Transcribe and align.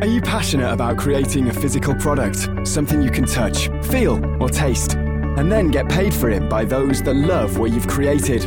Are 0.00 0.06
you 0.06 0.20
passionate 0.20 0.72
about 0.72 0.96
creating 0.96 1.48
a 1.48 1.52
physical 1.52 1.92
product, 1.92 2.48
something 2.64 3.02
you 3.02 3.10
can 3.10 3.26
touch, 3.26 3.68
feel, 3.82 4.24
or 4.40 4.48
taste, 4.48 4.94
and 4.94 5.50
then 5.50 5.72
get 5.72 5.88
paid 5.88 6.14
for 6.14 6.30
it 6.30 6.48
by 6.48 6.64
those 6.64 7.02
that 7.02 7.14
love 7.14 7.58
what 7.58 7.72
you've 7.72 7.88
created? 7.88 8.44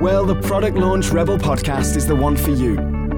Well, 0.00 0.24
the 0.24 0.36
Product 0.42 0.76
Launch 0.76 1.10
Rebel 1.10 1.38
podcast 1.38 1.96
is 1.96 2.06
the 2.06 2.14
one 2.14 2.36
for 2.36 2.52
you, 2.52 2.76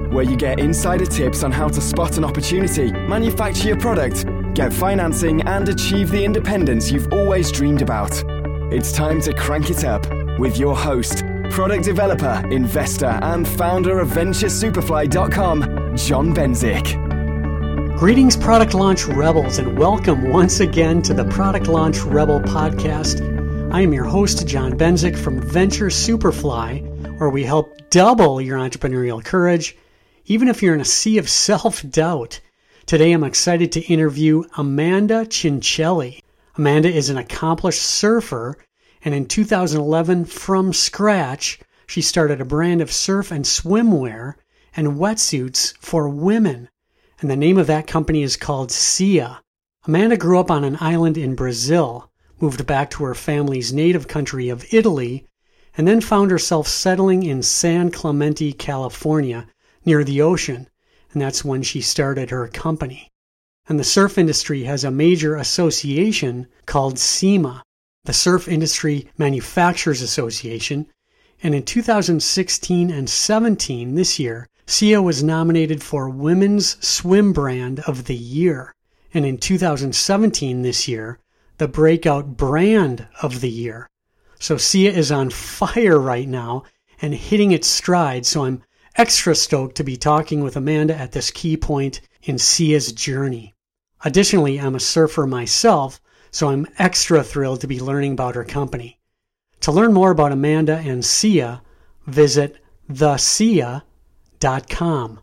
where 0.09 0.23
you 0.23 0.35
get 0.35 0.59
insider 0.59 1.05
tips 1.05 1.43
on 1.43 1.51
how 1.51 1.67
to 1.67 1.79
spot 1.79 2.17
an 2.17 2.25
opportunity, 2.25 2.91
manufacture 2.91 3.67
your 3.67 3.77
product, 3.77 4.25
get 4.55 4.73
financing, 4.73 5.43
and 5.43 5.69
achieve 5.69 6.09
the 6.09 6.25
independence 6.25 6.89
you've 6.91 7.13
always 7.13 7.51
dreamed 7.51 7.83
about. 7.83 8.23
It's 8.73 8.91
time 8.91 9.21
to 9.21 9.33
crank 9.35 9.69
it 9.69 9.83
up 9.83 10.07
with 10.39 10.57
your 10.57 10.75
host, 10.75 11.23
product 11.51 11.83
developer, 11.83 12.41
investor, 12.49 13.19
and 13.21 13.47
founder 13.47 13.99
of 13.99 14.07
VentureSuperfly.com, 14.09 15.95
John 15.95 16.33
Benzik. 16.33 16.98
Greetings, 17.99 18.37
Product 18.37 18.73
Launch 18.75 19.03
Rebels, 19.07 19.57
and 19.57 19.77
welcome 19.77 20.29
once 20.29 20.61
again 20.61 21.01
to 21.01 21.13
the 21.13 21.25
Product 21.25 21.67
Launch 21.67 21.99
Rebel 21.99 22.39
podcast. 22.39 23.19
I 23.73 23.81
am 23.81 23.91
your 23.91 24.05
host, 24.05 24.47
John 24.47 24.77
Benzik 24.77 25.17
from 25.17 25.41
Venture 25.41 25.87
Superfly, 25.87 27.17
where 27.19 27.29
we 27.29 27.43
help 27.43 27.89
double 27.89 28.39
your 28.39 28.57
entrepreneurial 28.57 29.21
courage, 29.21 29.75
even 30.27 30.47
if 30.47 30.63
you're 30.63 30.73
in 30.73 30.79
a 30.79 30.85
sea 30.85 31.17
of 31.17 31.27
self 31.27 31.83
doubt. 31.89 32.39
Today, 32.85 33.11
I'm 33.11 33.25
excited 33.25 33.73
to 33.73 33.81
interview 33.81 34.45
Amanda 34.55 35.25
Chinchelli. 35.25 36.21
Amanda 36.55 36.89
is 36.89 37.09
an 37.09 37.17
accomplished 37.17 37.81
surfer, 37.81 38.57
and 39.03 39.13
in 39.13 39.25
2011, 39.25 40.23
from 40.23 40.71
scratch, 40.71 41.59
she 41.85 42.01
started 42.01 42.39
a 42.39 42.45
brand 42.45 42.79
of 42.79 42.93
surf 42.93 43.29
and 43.29 43.43
swimwear 43.43 44.35
and 44.73 44.95
wetsuits 44.95 45.77
for 45.79 46.07
women 46.07 46.69
and 47.21 47.29
the 47.29 47.35
name 47.35 47.57
of 47.57 47.67
that 47.67 47.87
company 47.87 48.23
is 48.23 48.37
called 48.37 48.69
Seea. 48.69 49.39
Amanda 49.85 50.17
grew 50.17 50.39
up 50.39 50.49
on 50.49 50.63
an 50.63 50.77
island 50.79 51.17
in 51.17 51.35
Brazil, 51.35 52.11
moved 52.39 52.65
back 52.65 52.89
to 52.91 53.03
her 53.03 53.15
family's 53.15 53.73
native 53.73 54.07
country 54.07 54.49
of 54.49 54.65
Italy, 54.73 55.25
and 55.77 55.87
then 55.87 56.01
found 56.01 56.31
herself 56.31 56.67
settling 56.67 57.23
in 57.23 57.43
San 57.43 57.91
Clemente, 57.91 58.53
California, 58.53 59.47
near 59.85 60.03
the 60.03 60.21
ocean, 60.21 60.69
and 61.11 61.21
that's 61.21 61.45
when 61.45 61.63
she 61.63 61.81
started 61.81 62.29
her 62.29 62.47
company. 62.47 63.09
And 63.67 63.79
the 63.79 63.83
surf 63.83 64.17
industry 64.17 64.63
has 64.63 64.83
a 64.83 64.91
major 64.91 65.35
association 65.35 66.47
called 66.65 66.99
SIMA, 66.99 67.63
the 68.05 68.13
Surf 68.13 68.47
Industry 68.47 69.09
Manufacturers 69.17 70.01
Association, 70.01 70.87
and 71.43 71.53
in 71.53 71.63
2016 71.63 72.91
and 72.91 73.09
17 73.09 73.95
this 73.95 74.19
year, 74.19 74.47
Seea 74.69 75.03
was 75.03 75.23
nominated 75.23 75.81
for 75.81 76.11
Women's 76.11 76.77
Swim 76.87 77.33
Brand 77.33 77.79
of 77.87 78.05
the 78.05 78.15
Year, 78.15 78.71
and 79.11 79.25
in 79.25 79.39
2017, 79.39 80.61
this 80.61 80.87
year, 80.87 81.17
the 81.57 81.67
Breakout 81.67 82.37
Brand 82.37 83.07
of 83.23 83.41
the 83.41 83.49
Year. 83.49 83.89
So 84.39 84.57
Seea 84.57 84.93
is 84.93 85.11
on 85.11 85.31
fire 85.31 85.99
right 85.99 86.27
now 86.27 86.65
and 87.01 87.15
hitting 87.15 87.51
its 87.51 87.67
stride. 87.67 88.27
So 88.27 88.45
I'm 88.45 88.61
extra 88.95 89.33
stoked 89.33 89.75
to 89.77 89.83
be 89.83 89.97
talking 89.97 90.43
with 90.43 90.55
Amanda 90.55 90.95
at 90.95 91.13
this 91.13 91.31
key 91.31 91.57
point 91.57 92.01
in 92.21 92.35
Seea's 92.35 92.91
journey. 92.91 93.55
Additionally, 94.05 94.59
I'm 94.59 94.75
a 94.75 94.79
surfer 94.79 95.25
myself, 95.25 95.99
so 96.29 96.49
I'm 96.49 96.67
extra 96.77 97.23
thrilled 97.23 97.61
to 97.61 97.67
be 97.67 97.79
learning 97.79 98.11
about 98.11 98.35
her 98.35 98.45
company. 98.45 98.99
To 99.61 99.71
learn 99.71 99.93
more 99.93 100.11
about 100.11 100.31
Amanda 100.31 100.77
and 100.77 101.01
Seea, 101.01 101.61
visit 102.05 102.63
theseea.com 102.87 103.88
com. 104.41 105.19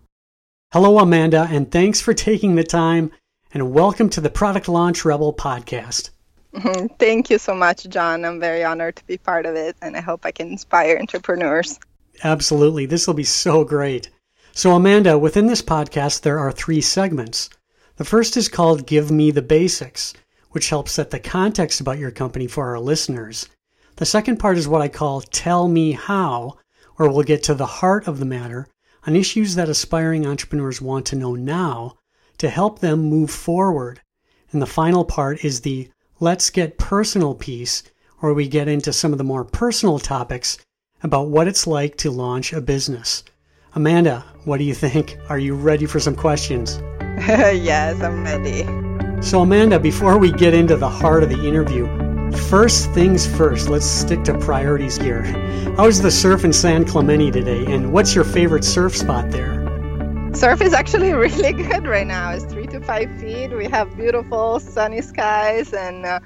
Hello, 0.72 0.98
Amanda, 0.98 1.48
and 1.50 1.70
thanks 1.70 2.02
for 2.02 2.12
taking 2.12 2.54
the 2.54 2.64
time 2.64 3.10
and 3.54 3.72
welcome 3.72 4.10
to 4.10 4.20
the 4.20 4.28
Product 4.28 4.68
Launch 4.68 5.06
Rebel 5.06 5.32
podcast. 5.32 6.10
Thank 6.98 7.30
you 7.30 7.38
so 7.38 7.54
much, 7.54 7.88
John. 7.88 8.26
I'm 8.26 8.40
very 8.40 8.62
honored 8.62 8.96
to 8.96 9.06
be 9.06 9.16
part 9.16 9.46
of 9.46 9.54
it, 9.54 9.74
and 9.80 9.96
I 9.96 10.00
hope 10.00 10.26
I 10.26 10.32
can 10.32 10.48
inspire 10.48 10.98
entrepreneurs. 10.98 11.78
Absolutely. 12.24 12.84
This 12.84 13.06
will 13.06 13.14
be 13.14 13.24
so 13.24 13.64
great. 13.64 14.10
So, 14.52 14.72
Amanda, 14.72 15.18
within 15.18 15.46
this 15.46 15.62
podcast, 15.62 16.20
there 16.20 16.38
are 16.38 16.52
three 16.52 16.82
segments. 16.82 17.48
The 17.96 18.04
first 18.04 18.36
is 18.36 18.50
called 18.50 18.86
Give 18.86 19.10
Me 19.10 19.30
the 19.30 19.40
Basics, 19.40 20.12
which 20.50 20.68
helps 20.68 20.92
set 20.92 21.10
the 21.10 21.20
context 21.20 21.80
about 21.80 21.98
your 21.98 22.10
company 22.10 22.46
for 22.46 22.68
our 22.68 22.80
listeners. 22.80 23.48
The 23.96 24.04
second 24.04 24.36
part 24.36 24.58
is 24.58 24.68
what 24.68 24.82
I 24.82 24.88
call 24.88 25.22
Tell 25.22 25.68
Me 25.68 25.92
How, 25.92 26.58
where 26.96 27.08
we'll 27.08 27.22
get 27.22 27.42
to 27.44 27.54
the 27.54 27.66
heart 27.66 28.06
of 28.06 28.18
the 28.18 28.26
matter 28.26 28.68
on 29.06 29.16
issues 29.16 29.54
that 29.54 29.68
aspiring 29.68 30.26
entrepreneurs 30.26 30.82
want 30.82 31.06
to 31.06 31.16
know 31.16 31.34
now 31.34 31.96
to 32.38 32.50
help 32.50 32.80
them 32.80 33.00
move 33.00 33.30
forward. 33.30 34.00
And 34.52 34.60
the 34.60 34.66
final 34.66 35.04
part 35.04 35.44
is 35.44 35.60
the 35.60 35.88
let's 36.20 36.50
get 36.50 36.78
personal 36.78 37.34
piece, 37.34 37.84
where 38.18 38.34
we 38.34 38.48
get 38.48 38.68
into 38.68 38.92
some 38.92 39.12
of 39.12 39.18
the 39.18 39.24
more 39.24 39.44
personal 39.44 39.98
topics 39.98 40.58
about 41.02 41.28
what 41.28 41.46
it's 41.46 41.66
like 41.66 41.96
to 41.98 42.10
launch 42.10 42.52
a 42.52 42.60
business. 42.60 43.22
Amanda, 43.74 44.24
what 44.44 44.58
do 44.58 44.64
you 44.64 44.74
think? 44.74 45.18
Are 45.28 45.38
you 45.38 45.54
ready 45.54 45.86
for 45.86 46.00
some 46.00 46.16
questions? 46.16 46.80
yes, 47.28 48.00
I'm 48.02 48.24
ready. 48.24 48.64
So, 49.22 49.42
Amanda, 49.42 49.78
before 49.78 50.18
we 50.18 50.32
get 50.32 50.54
into 50.54 50.76
the 50.76 50.88
heart 50.88 51.22
of 51.22 51.28
the 51.28 51.46
interview, 51.46 51.86
First 52.32 52.90
things 52.90 53.26
first, 53.26 53.68
let's 53.68 53.86
stick 53.86 54.24
to 54.24 54.36
priorities 54.38 54.96
here. 54.96 55.22
How's 55.76 56.00
the 56.00 56.10
surf 56.10 56.44
in 56.44 56.52
San 56.52 56.84
Clemente 56.84 57.30
today, 57.30 57.64
and 57.66 57.92
what's 57.92 58.14
your 58.14 58.24
favorite 58.24 58.64
surf 58.64 58.96
spot 58.96 59.30
there? 59.30 59.62
Surf 60.34 60.60
is 60.60 60.72
actually 60.72 61.12
really 61.14 61.52
good 61.52 61.86
right 61.86 62.06
now. 62.06 62.30
It's 62.30 62.44
three 62.44 62.66
to 62.68 62.80
five 62.80 63.08
feet. 63.20 63.56
We 63.56 63.66
have 63.66 63.96
beautiful 63.96 64.60
sunny 64.60 65.02
skies, 65.02 65.72
and 65.72 66.04
uh, 66.04 66.20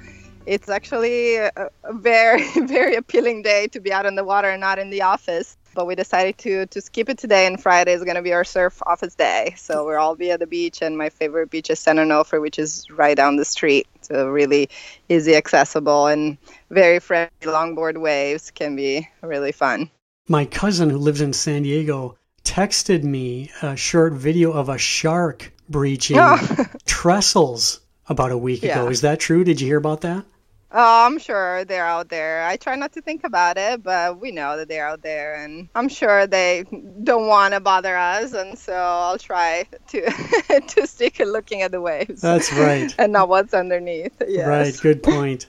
it's 0.46 0.68
actually 0.68 1.36
a, 1.36 1.50
a 1.84 1.92
very, 1.92 2.48
very 2.66 2.96
appealing 2.96 3.42
day 3.42 3.68
to 3.68 3.80
be 3.80 3.92
out 3.92 4.06
in 4.06 4.14
the 4.14 4.24
water 4.24 4.48
and 4.48 4.60
not 4.60 4.78
in 4.78 4.90
the 4.90 5.02
office 5.02 5.56
but 5.74 5.86
we 5.86 5.94
decided 5.94 6.36
to 6.38 6.66
to 6.66 6.80
skip 6.80 7.08
it 7.08 7.18
today 7.18 7.46
and 7.46 7.62
friday 7.62 7.92
is 7.92 8.02
going 8.02 8.16
to 8.16 8.22
be 8.22 8.32
our 8.32 8.44
surf 8.44 8.82
office 8.86 9.14
day 9.14 9.54
so 9.56 9.84
we're 9.84 9.98
all 9.98 10.16
be 10.16 10.30
at 10.30 10.40
the 10.40 10.46
beach 10.46 10.82
and 10.82 10.96
my 10.96 11.08
favorite 11.08 11.50
beach 11.50 11.70
is 11.70 11.78
san 11.78 11.96
onofre 11.96 12.40
which 12.40 12.58
is 12.58 12.90
right 12.90 13.16
down 13.16 13.36
the 13.36 13.44
street 13.44 13.86
so 14.00 14.28
really 14.28 14.68
easy 15.10 15.34
accessible 15.34 16.06
and 16.06 16.38
very 16.70 16.98
friendly. 16.98 17.30
Longboard 17.42 18.00
waves 18.00 18.50
can 18.50 18.76
be 18.76 19.06
really 19.22 19.52
fun. 19.52 19.90
My 20.28 20.44
cousin 20.44 20.88
who 20.88 20.98
lives 20.98 21.20
in 21.20 21.32
san 21.32 21.62
diego 21.64 22.16
texted 22.44 23.02
me 23.02 23.50
a 23.62 23.76
short 23.76 24.12
video 24.12 24.52
of 24.52 24.68
a 24.68 24.78
shark 24.78 25.52
breaching 25.68 26.16
oh. 26.18 26.38
trestles 26.86 27.80
about 28.08 28.32
a 28.32 28.38
week 28.38 28.62
yeah. 28.62 28.78
ago 28.78 28.88
is 28.88 29.02
that 29.02 29.20
true? 29.20 29.44
Did 29.44 29.60
you 29.60 29.66
hear 29.66 29.78
about 29.78 30.00
that 30.02 30.24
Oh, 30.72 31.06
I'm 31.06 31.18
sure 31.18 31.64
they're 31.64 31.86
out 31.86 32.10
there. 32.10 32.44
I 32.44 32.56
try 32.56 32.76
not 32.76 32.92
to 32.92 33.02
think 33.02 33.24
about 33.24 33.58
it, 33.58 33.82
but 33.82 34.20
we 34.20 34.30
know 34.30 34.56
that 34.56 34.68
they're 34.68 34.86
out 34.86 35.02
there, 35.02 35.34
and 35.34 35.68
I'm 35.74 35.88
sure 35.88 36.28
they 36.28 36.64
don't 37.02 37.26
want 37.26 37.54
to 37.54 37.60
bother 37.60 37.96
us, 37.96 38.34
and 38.34 38.56
so 38.56 38.74
I'll 38.74 39.18
try 39.18 39.66
to 39.88 40.60
to 40.68 40.86
stick 40.86 41.18
and 41.18 41.32
looking 41.32 41.62
at 41.62 41.72
the 41.72 41.80
waves. 41.80 42.20
That's 42.20 42.52
right, 42.52 42.94
and 42.98 43.12
not 43.12 43.28
what's 43.28 43.52
underneath. 43.52 44.22
Yes. 44.28 44.46
Right. 44.46 44.80
Good 44.80 45.02
point. 45.14 45.48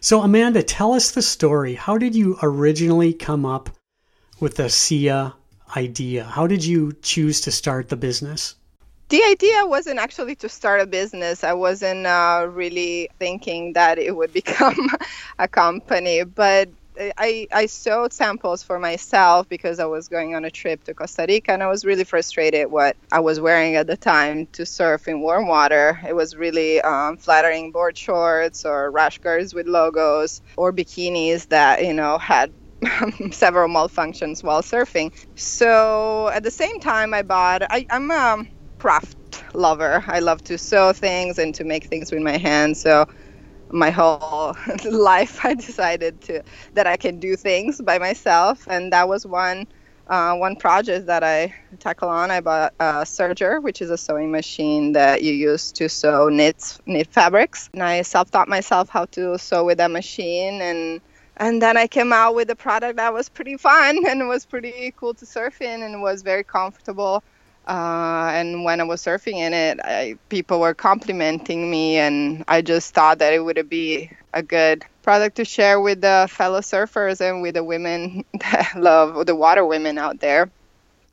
So, 0.00 0.22
Amanda, 0.22 0.62
tell 0.62 0.92
us 0.92 1.10
the 1.10 1.22
story. 1.22 1.74
How 1.74 1.98
did 1.98 2.14
you 2.14 2.38
originally 2.40 3.12
come 3.12 3.44
up 3.44 3.70
with 4.38 4.54
the 4.54 4.68
Seea 4.68 5.34
idea? 5.76 6.24
How 6.24 6.46
did 6.46 6.64
you 6.64 6.92
choose 7.02 7.40
to 7.42 7.50
start 7.50 7.88
the 7.88 7.96
business? 7.96 8.54
The 9.10 9.22
idea 9.24 9.66
wasn't 9.66 9.98
actually 9.98 10.36
to 10.36 10.48
start 10.48 10.80
a 10.80 10.86
business. 10.86 11.42
I 11.42 11.52
wasn't 11.54 12.06
uh, 12.06 12.46
really 12.48 13.08
thinking 13.18 13.72
that 13.72 13.98
it 13.98 14.16
would 14.16 14.32
become 14.42 14.88
a 15.38 15.48
company, 15.48 16.22
but 16.22 16.68
I, 17.18 17.48
I 17.52 17.66
sewed 17.66 18.12
samples 18.12 18.62
for 18.62 18.78
myself 18.78 19.48
because 19.48 19.80
I 19.80 19.86
was 19.86 20.08
going 20.08 20.34
on 20.36 20.44
a 20.44 20.50
trip 20.50 20.84
to 20.84 20.94
Costa 20.94 21.26
Rica 21.28 21.52
and 21.52 21.62
I 21.62 21.66
was 21.66 21.84
really 21.84 22.04
frustrated 22.04 22.70
what 22.70 22.96
I 23.10 23.20
was 23.20 23.40
wearing 23.40 23.76
at 23.76 23.88
the 23.88 23.96
time 23.96 24.46
to 24.52 24.64
surf 24.64 25.08
in 25.08 25.20
warm 25.20 25.48
water. 25.48 25.98
It 26.06 26.14
was 26.14 26.36
really 26.36 26.80
um, 26.80 27.16
flattering 27.16 27.72
board 27.72 27.96
shorts 27.98 28.64
or 28.64 28.90
rash 28.92 29.18
guards 29.18 29.54
with 29.54 29.66
logos 29.66 30.40
or 30.56 30.72
bikinis 30.72 31.48
that, 31.48 31.84
you 31.84 31.94
know, 31.94 32.18
had 32.18 32.52
several 33.32 33.68
malfunctions 33.68 34.44
while 34.44 34.62
surfing. 34.62 35.12
So 35.34 36.28
at 36.28 36.44
the 36.44 36.50
same 36.50 36.78
time, 36.80 37.12
I 37.12 37.22
bought, 37.22 37.62
I, 37.70 37.86
I'm 37.90 38.10
a 38.10 38.14
um, 38.14 38.48
craft 38.80 39.44
lover. 39.54 40.02
I 40.06 40.20
love 40.20 40.42
to 40.44 40.56
sew 40.56 40.92
things 40.92 41.38
and 41.38 41.54
to 41.54 41.64
make 41.64 41.84
things 41.84 42.10
with 42.10 42.22
my 42.22 42.38
hands. 42.38 42.80
So 42.80 43.06
my 43.68 43.90
whole 43.90 44.56
life, 44.90 45.44
I 45.44 45.54
decided 45.54 46.20
to 46.22 46.42
that 46.74 46.86
I 46.86 46.96
can 46.96 47.20
do 47.20 47.36
things 47.36 47.80
by 47.80 47.98
myself, 47.98 48.66
and 48.68 48.92
that 48.92 49.08
was 49.08 49.26
one. 49.26 49.66
Uh, 50.06 50.34
one 50.34 50.56
project 50.56 51.06
that 51.06 51.22
I 51.22 51.54
tackle 51.78 52.08
on, 52.08 52.32
I 52.32 52.40
bought 52.40 52.74
a 52.80 53.04
serger, 53.04 53.62
which 53.62 53.80
is 53.80 53.90
a 53.90 53.96
sewing 53.96 54.32
machine 54.32 54.90
that 54.94 55.22
you 55.22 55.32
use 55.32 55.70
to 55.72 55.88
sew 55.88 56.28
knits, 56.28 56.80
knit 56.84 57.06
fabrics. 57.12 57.70
And 57.72 57.80
I 57.80 58.02
self-taught 58.02 58.48
myself 58.48 58.88
how 58.88 59.04
to 59.12 59.38
sew 59.38 59.64
with 59.64 59.78
that 59.78 59.92
machine, 59.92 60.60
and 60.62 61.00
and 61.36 61.62
then 61.62 61.76
I 61.76 61.86
came 61.86 62.12
out 62.12 62.34
with 62.34 62.50
a 62.50 62.56
product 62.56 62.96
that 62.96 63.12
was 63.12 63.28
pretty 63.28 63.56
fun 63.56 64.04
and 64.08 64.26
was 64.26 64.46
pretty 64.46 64.92
cool 64.96 65.14
to 65.14 65.26
surf 65.26 65.60
in 65.60 65.82
and 65.84 66.02
was 66.02 66.22
very 66.22 66.42
comfortable 66.42 67.22
Uh, 67.66 68.30
and 68.34 68.64
when 68.64 68.80
I 68.80 68.84
was 68.84 69.02
surfing 69.02 69.34
in 69.36 69.52
it, 69.52 69.78
I, 69.84 70.16
people 70.28 70.60
were 70.60 70.74
complimenting 70.74 71.70
me, 71.70 71.98
and 71.98 72.44
I 72.48 72.62
just 72.62 72.94
thought 72.94 73.18
that 73.18 73.32
it 73.32 73.44
would 73.44 73.68
be 73.68 74.10
a 74.32 74.42
good 74.42 74.84
product 75.02 75.36
to 75.36 75.44
share 75.44 75.80
with 75.80 76.00
the 76.00 76.28
fellow 76.30 76.60
surfers 76.60 77.20
and 77.20 77.42
with 77.42 77.54
the 77.54 77.64
women 77.64 78.24
that 78.40 78.72
love 78.76 79.26
the 79.26 79.36
water 79.36 79.64
women 79.64 79.98
out 79.98 80.20
there. 80.20 80.50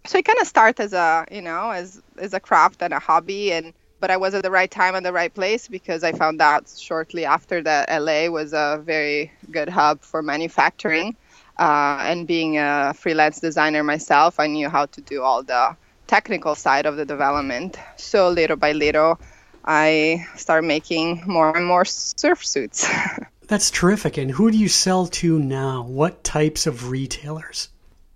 So 0.05 0.17
it 0.17 0.25
kind 0.25 0.39
of 0.39 0.47
started 0.47 0.81
as 0.81 0.93
a, 0.93 1.25
you 1.31 1.41
know, 1.41 1.69
as 1.71 2.01
as 2.17 2.33
a 2.33 2.39
craft 2.39 2.81
and 2.81 2.93
a 2.93 2.99
hobby, 2.99 3.51
and 3.51 3.73
but 3.99 4.11
I 4.11 4.17
was 4.17 4.33
at 4.33 4.43
the 4.43 4.51
right 4.51 4.69
time 4.69 4.95
at 4.95 5.03
the 5.03 5.13
right 5.13 5.33
place 5.33 5.67
because 5.67 6.03
I 6.03 6.11
found 6.11 6.41
out 6.41 6.69
shortly 6.69 7.25
after 7.25 7.61
that 7.63 7.89
LA 7.89 8.29
was 8.29 8.53
a 8.53 8.81
very 8.83 9.31
good 9.51 9.69
hub 9.69 10.01
for 10.01 10.21
manufacturing. 10.21 11.15
Uh, 11.59 11.97
and 12.01 12.27
being 12.27 12.59
a 12.59 12.93
freelance 12.95 13.39
designer 13.39 13.83
myself, 13.83 14.39
I 14.39 14.45
knew 14.45 14.69
how 14.69 14.85
to 14.85 15.01
do 15.01 15.23
all 15.23 15.41
the 15.41 15.75
technical 16.07 16.55
side 16.55 16.85
of 16.85 16.97
the 16.97 17.05
development. 17.05 17.77
So 17.97 18.29
little 18.29 18.57
by 18.57 18.71
little, 18.71 19.19
I 19.65 20.25
start 20.35 20.63
making 20.63 21.23
more 21.25 21.55
and 21.55 21.65
more 21.65 21.85
surf 21.85 22.45
suits. 22.45 22.87
That's 23.47 23.71
terrific. 23.71 24.17
And 24.17 24.31
who 24.31 24.51
do 24.51 24.57
you 24.57 24.67
sell 24.67 25.07
to 25.07 25.39
now? 25.39 25.83
What 25.83 26.23
types 26.23 26.67
of 26.67 26.89
retailers? 26.89 27.69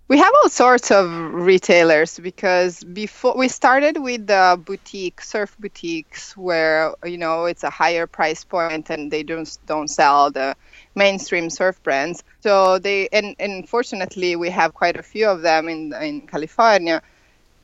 We 0.08 0.18
have 0.18 0.32
all 0.42 0.50
sorts 0.50 0.90
of 0.90 1.08
retailers 1.32 2.18
because 2.18 2.84
before 2.84 3.34
we 3.34 3.48
started 3.48 3.96
with 3.98 4.26
the 4.26 4.60
boutique 4.62 5.22
surf 5.22 5.56
boutiques 5.58 6.36
where 6.36 6.94
you 7.02 7.16
know 7.16 7.46
it's 7.46 7.64
a 7.64 7.70
higher 7.70 8.06
price 8.06 8.44
point 8.44 8.90
and 8.90 9.10
they 9.10 9.22
don't 9.22 9.56
don't 9.64 9.88
sell 9.88 10.30
the 10.30 10.54
mainstream 10.94 11.48
surf 11.48 11.82
brands. 11.82 12.24
So 12.40 12.78
they 12.78 13.08
and, 13.10 13.34
and 13.38 13.66
fortunately 13.66 14.36
we 14.36 14.50
have 14.50 14.74
quite 14.74 14.98
a 14.98 15.02
few 15.02 15.26
of 15.28 15.40
them 15.40 15.66
in 15.66 15.94
in 15.94 16.26
California, 16.26 17.00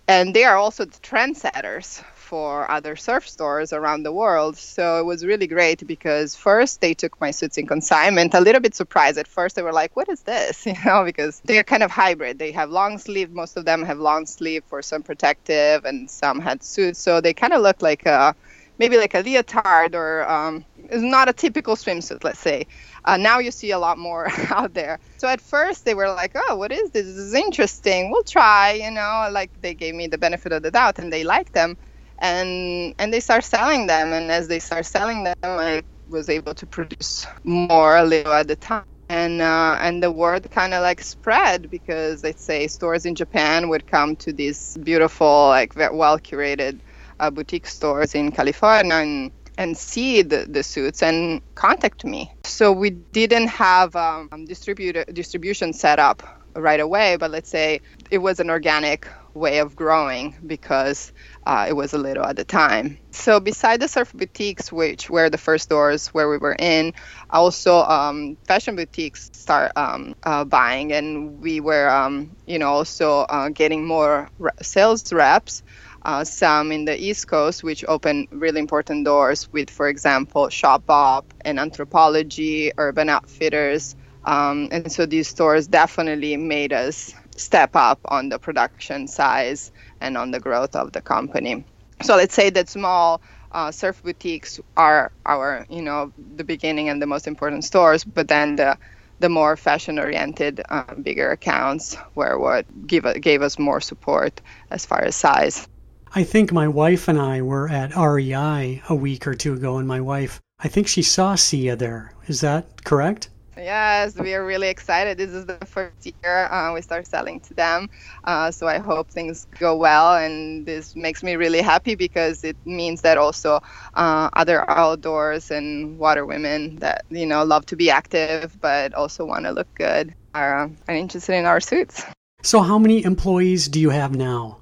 and 0.09 0.35
they 0.35 0.45
are 0.45 0.57
also 0.57 0.87
the 0.87 0.99
trendsetters 1.01 2.03
for 2.15 2.71
other 2.71 2.97
surf 2.97 3.29
stores 3.29 3.73
around 3.73 4.03
the 4.03 4.13
world. 4.13 4.57
So 4.57 4.99
it 4.99 5.05
was 5.05 5.25
really 5.25 5.47
great 5.47 5.87
because 5.87 6.35
first 6.37 6.81
they 6.81 6.95
took 6.95 7.21
my 7.21 7.31
suits 7.31 7.59
in 7.59 7.67
consignment. 7.67 8.35
A 8.35 8.41
little 8.41 8.61
bit 8.61 8.75
surprised 8.75 9.19
at 9.19 9.29
first. 9.29 9.57
They 9.57 9.63
were 9.63 9.73
like, 9.73 9.97
"What 9.97 10.09
is 10.09 10.23
this?" 10.23 10.67
You 10.67 10.75
know, 10.85 11.05
because 11.05 11.41
they're 11.45 11.65
kind 11.65 11.83
of 11.83 11.91
hybrid. 11.91 12.39
They 12.39 12.53
have 12.53 12.71
long 12.71 12.99
sleeve. 12.99 13.31
Most 13.33 13.57
of 13.57 13.65
them 13.65 13.83
have 13.85 13.99
long 13.99 14.27
sleeve 14.27 14.65
for 14.65 14.83
some 14.83 15.03
protective, 15.03 15.85
and 15.85 16.11
some 16.11 16.41
had 16.41 16.63
suits. 16.63 17.01
So 17.01 17.21
they 17.21 17.35
kind 17.35 17.53
of 17.53 17.63
look 17.63 17.83
like 17.83 18.07
a 18.07 18.35
maybe 18.79 18.97
like 18.97 19.15
a 19.15 19.21
leotard 19.21 19.95
or 19.95 20.29
um, 20.31 20.65
not 20.93 21.29
a 21.29 21.33
typical 21.33 21.77
swimsuit, 21.77 22.25
let's 22.25 22.39
say. 22.39 22.67
Uh, 23.05 23.17
now 23.17 23.39
you 23.39 23.51
see 23.51 23.71
a 23.71 23.79
lot 23.79 23.99
more 23.99 24.29
out 24.51 24.75
there. 24.75 24.99
So 25.19 25.29
at 25.29 25.41
first 25.41 25.85
they 25.85 25.95
were 25.95 26.09
like, 26.09 26.33
"Oh, 26.35 26.57
what 26.57 26.73
is 26.73 26.91
this? 26.91 27.07
This 27.07 27.17
is 27.17 27.35
interesting. 27.35 28.11
We'll 28.11 28.23
try." 28.23 28.73
You 28.73 28.91
know, 28.91 29.29
like 29.31 29.51
they 29.61 29.75
gave 29.75 29.95
me 29.95 30.07
the 30.07 30.19
benefit 30.19 30.53
of 30.53 30.63
the 30.63 30.71
doubt 30.71 30.99
and 30.99 31.13
they 31.13 31.25
liked 31.25 31.53
them 31.53 31.77
and 32.19 32.95
and 32.99 33.13
they 33.13 33.21
start 33.21 33.45
selling 33.45 33.87
them 33.87 34.13
and 34.13 34.31
as 34.31 34.49
they 34.49 34.59
start 34.59 34.85
selling 34.85 35.25
them 35.25 35.35
i 35.43 35.83
was 36.09 36.29
able 36.29 36.55
to 36.55 36.67
produce 36.67 37.27
more 37.45 37.97
a 37.97 38.05
little 38.05 38.33
at 38.33 38.49
the 38.49 38.57
time 38.57 38.85
and 39.09 39.41
uh, 39.41 39.77
and 39.81 40.03
the 40.03 40.11
word 40.11 40.51
kind 40.51 40.75
of 40.75 40.83
like 40.83 41.01
spread 41.01 41.71
because 41.71 42.23
let's 42.23 42.43
say 42.43 42.67
stores 42.67 43.07
in 43.07 43.15
japan 43.15 43.69
would 43.69 43.87
come 43.87 44.17
to 44.17 44.33
these 44.33 44.77
beautiful 44.83 45.49
like 45.49 45.75
well 45.77 46.19
curated 46.19 46.81
uh, 47.21 47.31
boutique 47.31 47.67
stores 47.67 48.15
in 48.15 48.31
california 48.31 48.95
and 48.95 49.31
and 49.59 49.77
see 49.77 50.23
the, 50.23 50.47
the 50.49 50.63
suits 50.63 51.03
and 51.03 51.41
contact 51.55 52.05
me 52.05 52.31
so 52.45 52.73
we 52.73 52.91
didn't 52.91 53.49
have 53.49 53.95
um, 53.97 54.29
distributor 54.47 55.05
distribution 55.13 55.73
set 55.73 55.99
up 55.99 56.23
right 56.55 56.81
away 56.81 57.17
but 57.17 57.31
let's 57.31 57.49
say 57.49 57.81
it 58.11 58.19
was 58.19 58.41
an 58.41 58.51
organic 58.51 59.09
way 59.35 59.59
of 59.59 59.77
growing 59.77 60.35
because 60.47 61.13
uh, 61.47 61.67
it 61.69 61.73
was 61.73 61.93
a 61.93 61.99
little 61.99 62.25
at 62.25 62.37
the 62.37 62.45
time. 62.45 62.99
So 63.13 63.41
beside 63.41 63.81
the 63.81 63.89
surf 63.89 64.13
boutiques, 64.13 64.73
which 64.73 65.09
were 65.09 65.31
the 65.31 65.39
first 65.39 65.69
doors 65.69 66.09
where 66.09 66.29
we 66.29 66.39
were 66.39 66.57
in, 66.59 66.93
also 67.31 67.79
um, 67.83 68.37
fashion 68.47 68.77
boutiques 68.77 69.31
start 69.33 69.73
um, 69.77 70.15
uh, 70.25 70.45
buying, 70.45 70.93
and 70.93 71.41
we 71.41 71.61
were, 71.61 71.89
um, 71.89 72.37
you 72.47 72.59
know, 72.59 72.69
also 72.69 73.21
uh, 73.21 73.49
getting 73.51 73.87
more 73.87 74.29
re- 74.39 74.51
sales 74.63 75.13
reps. 75.13 75.63
Uh, 76.03 76.25
some 76.25 76.73
in 76.73 76.85
the 76.85 76.97
East 76.97 77.27
Coast, 77.27 77.63
which 77.63 77.85
opened 77.89 78.29
really 78.31 78.61
important 78.61 79.05
doors 79.05 79.49
with, 79.53 79.69
for 79.69 79.89
example, 79.89 80.47
Shopbop 80.47 81.25
and 81.45 81.59
Anthropologie, 81.59 82.71
Urban 82.79 83.09
Outfitters. 83.09 83.97
Um, 84.25 84.69
and 84.71 84.91
so 84.93 85.07
these 85.07 85.29
stores 85.29 85.67
definitely 85.67 86.37
made 86.37 86.73
us 86.73 87.15
step 87.37 87.75
up 87.75 88.01
on 88.05 88.29
the 88.29 88.39
production 88.39 89.09
size 89.09 89.73
and 90.01 90.17
on 90.17 90.31
the 90.31 90.41
growth 90.41 90.77
of 90.77 90.93
the 90.93 91.01
company. 91.01 91.65
So 92.03 92.17
let's 92.17 92.35
say 92.35 92.51
that 92.51 92.69
small 92.69 93.21
uh, 93.51 93.71
surf 93.71 94.03
boutiques 94.03 94.61
are 94.77 95.11
our, 95.27 95.67
you 95.69 95.83
know, 95.83 96.13
the 96.37 96.45
beginning 96.45 96.89
and 96.89 97.03
the 97.03 97.07
most 97.07 97.27
important 97.27 97.65
stores, 97.65 98.05
but 98.05 98.29
then 98.29 98.57
the 98.57 98.79
the 99.21 99.29
more 99.29 99.57
fashion-oriented, 99.57 100.63
uh, 100.69 100.95
bigger 100.95 101.31
accounts 101.31 101.97
were 102.15 102.39
what 102.39 102.87
give 102.87 103.05
gave 103.21 103.43
us 103.43 103.59
more 103.59 103.81
support 103.81 104.41
as 104.71 104.87
far 104.87 105.03
as 105.03 105.17
size. 105.17 105.67
I 106.15 106.25
think 106.25 106.53
my 106.53 106.69
wife 106.69 107.09
and 107.09 107.19
I 107.19 107.43
were 107.43 107.69
at 107.69 107.95
REI 107.97 108.83
a 108.89 108.95
week 108.95 109.27
or 109.27 109.35
two 109.35 109.55
ago, 109.55 109.77
and 109.77 109.87
my 109.87 110.01
wife, 110.01 110.41
I 110.59 110.69
think 110.69 110.89
she 110.89 111.03
saw 111.03 111.35
Seea 111.35 111.77
there. 111.77 112.15
Is 112.27 112.41
that 112.41 112.85
correct? 112.85 113.29
Yes, 113.59 114.17
we 114.17 114.35
are 114.35 114.47
really 114.47 114.69
excited. 114.69 115.19
This 115.19 115.31
is 115.31 115.45
the 115.45 115.59
first 115.67 116.07
year 116.07 116.47
uh, 116.47 116.73
we 116.73 116.81
start 116.81 117.07
selling 117.07 117.41
to 117.41 117.55
them. 117.55 117.91
Uh, 118.25 118.51
so 118.53 118.69
I 118.69 118.79
hope 118.79 119.11
things 119.11 119.47
go 119.59 119.77
well. 119.77 120.17
And 120.17 120.65
this 120.65 120.95
makes 120.95 121.23
me 121.23 121.35
really 121.35 121.61
happy 121.61 121.97
because 121.97 122.45
it 122.45 122.57
means 122.65 123.03
that 123.03 123.19
also 123.19 123.61
uh, 123.95 124.31
other 124.33 124.69
outdoors 124.71 125.51
and 125.51 125.99
water 125.99 126.25
women 126.25 126.77
that, 126.77 127.05
you 127.11 127.27
know, 127.27 127.45
love 127.45 127.67
to 127.67 127.77
be 127.77 127.91
active 127.91 128.59
but 128.61 128.95
also 128.95 129.25
want 129.25 129.45
to 129.45 129.51
look 129.51 129.73
good 129.75 130.15
are, 130.35 130.65
uh, 130.65 130.69
are 130.87 130.95
interested 130.95 131.35
in 131.35 131.45
our 131.45 131.61
suits. 131.61 132.05
So, 132.43 132.61
how 132.61 132.79
many 132.79 133.03
employees 133.03 133.67
do 133.67 133.81
you 133.81 133.91
have 133.91 134.15
now? 134.15 134.59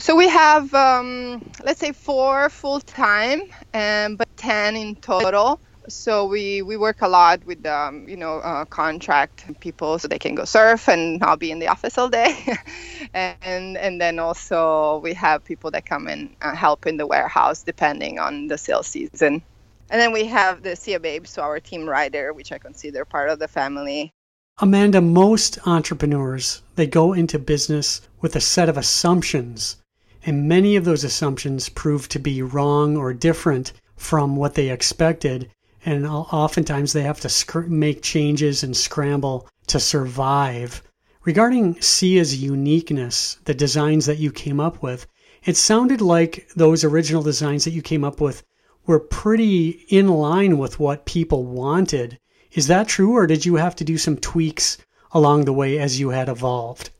So 0.00 0.14
we 0.14 0.28
have, 0.28 0.72
um, 0.74 1.44
let's 1.64 1.80
say, 1.80 1.92
four 1.92 2.48
full 2.50 2.80
time, 2.80 3.42
um, 3.74 4.14
but 4.14 4.28
10 4.36 4.76
in 4.76 4.94
total. 4.96 5.60
So 5.88 6.26
we, 6.26 6.62
we 6.62 6.76
work 6.76 7.02
a 7.02 7.08
lot 7.08 7.44
with 7.46 7.64
um, 7.66 8.08
you 8.08 8.16
know 8.16 8.38
uh, 8.38 8.64
contract 8.66 9.58
people 9.60 9.98
so 9.98 10.06
they 10.06 10.18
can 10.18 10.34
go 10.34 10.44
surf 10.44 10.88
and 10.88 11.18
not 11.18 11.38
be 11.38 11.50
in 11.50 11.58
the 11.58 11.68
office 11.68 11.98
all 11.98 12.08
day. 12.08 12.36
And 13.14 13.78
and 13.78 14.00
then 14.00 14.18
also 14.18 15.00
we 15.02 15.14
have 15.14 15.44
people 15.44 15.70
that 15.70 15.86
come 15.86 16.08
and 16.08 16.36
uh, 16.42 16.54
help 16.54 16.86
in 16.86 16.98
the 16.98 17.06
warehouse 17.06 17.62
depending 17.62 18.18
on 18.18 18.48
the 18.48 18.58
sales 18.58 18.86
season. 18.86 19.42
And 19.90 20.00
then 20.00 20.12
we 20.12 20.24
have 20.26 20.62
the 20.62 20.70
Seea 20.70 21.00
Babes, 21.00 21.30
so 21.30 21.42
our 21.42 21.58
team 21.58 21.88
rider, 21.88 22.34
which 22.34 22.52
I 22.52 22.58
consider 22.58 23.06
part 23.06 23.30
of 23.30 23.38
the 23.38 23.48
family. 23.48 24.12
Amanda, 24.60 25.00
most 25.00 25.58
entrepreneurs 25.66 26.62
they 26.74 26.86
go 26.86 27.14
into 27.14 27.38
business 27.38 28.02
with 28.20 28.36
a 28.36 28.40
set 28.40 28.68
of 28.68 28.76
assumptions, 28.76 29.76
and 30.24 30.48
many 30.48 30.76
of 30.76 30.84
those 30.84 31.04
assumptions 31.04 31.68
prove 31.68 32.08
to 32.08 32.18
be 32.18 32.42
wrong 32.42 32.96
or 32.96 33.12
different 33.12 33.72
from 33.96 34.36
what 34.36 34.54
they 34.54 34.70
expected 34.70 35.50
and 35.84 36.06
oftentimes 36.06 36.92
they 36.92 37.02
have 37.02 37.20
to 37.20 37.60
make 37.68 38.02
changes 38.02 38.62
and 38.62 38.76
scramble 38.76 39.48
to 39.68 39.78
survive. 39.78 40.82
Regarding 41.24 41.80
Seea's 41.80 42.42
uniqueness, 42.42 43.38
the 43.44 43.54
designs 43.54 44.06
that 44.06 44.18
you 44.18 44.32
came 44.32 44.60
up 44.60 44.82
with, 44.82 45.06
it 45.44 45.56
sounded 45.56 46.00
like 46.00 46.48
those 46.56 46.84
original 46.84 47.22
designs 47.22 47.64
that 47.64 47.70
you 47.70 47.82
came 47.82 48.04
up 48.04 48.20
with 48.20 48.42
were 48.86 48.98
pretty 48.98 49.84
in 49.88 50.08
line 50.08 50.58
with 50.58 50.80
what 50.80 51.06
people 51.06 51.44
wanted. 51.44 52.18
Is 52.52 52.66
that 52.66 52.88
true, 52.88 53.12
or 53.12 53.26
did 53.26 53.46
you 53.46 53.56
have 53.56 53.76
to 53.76 53.84
do 53.84 53.98
some 53.98 54.16
tweaks 54.16 54.78
along 55.12 55.44
the 55.44 55.52
way 55.52 55.78
as 55.78 56.00
you 56.00 56.10
had 56.10 56.28
evolved? 56.28 56.90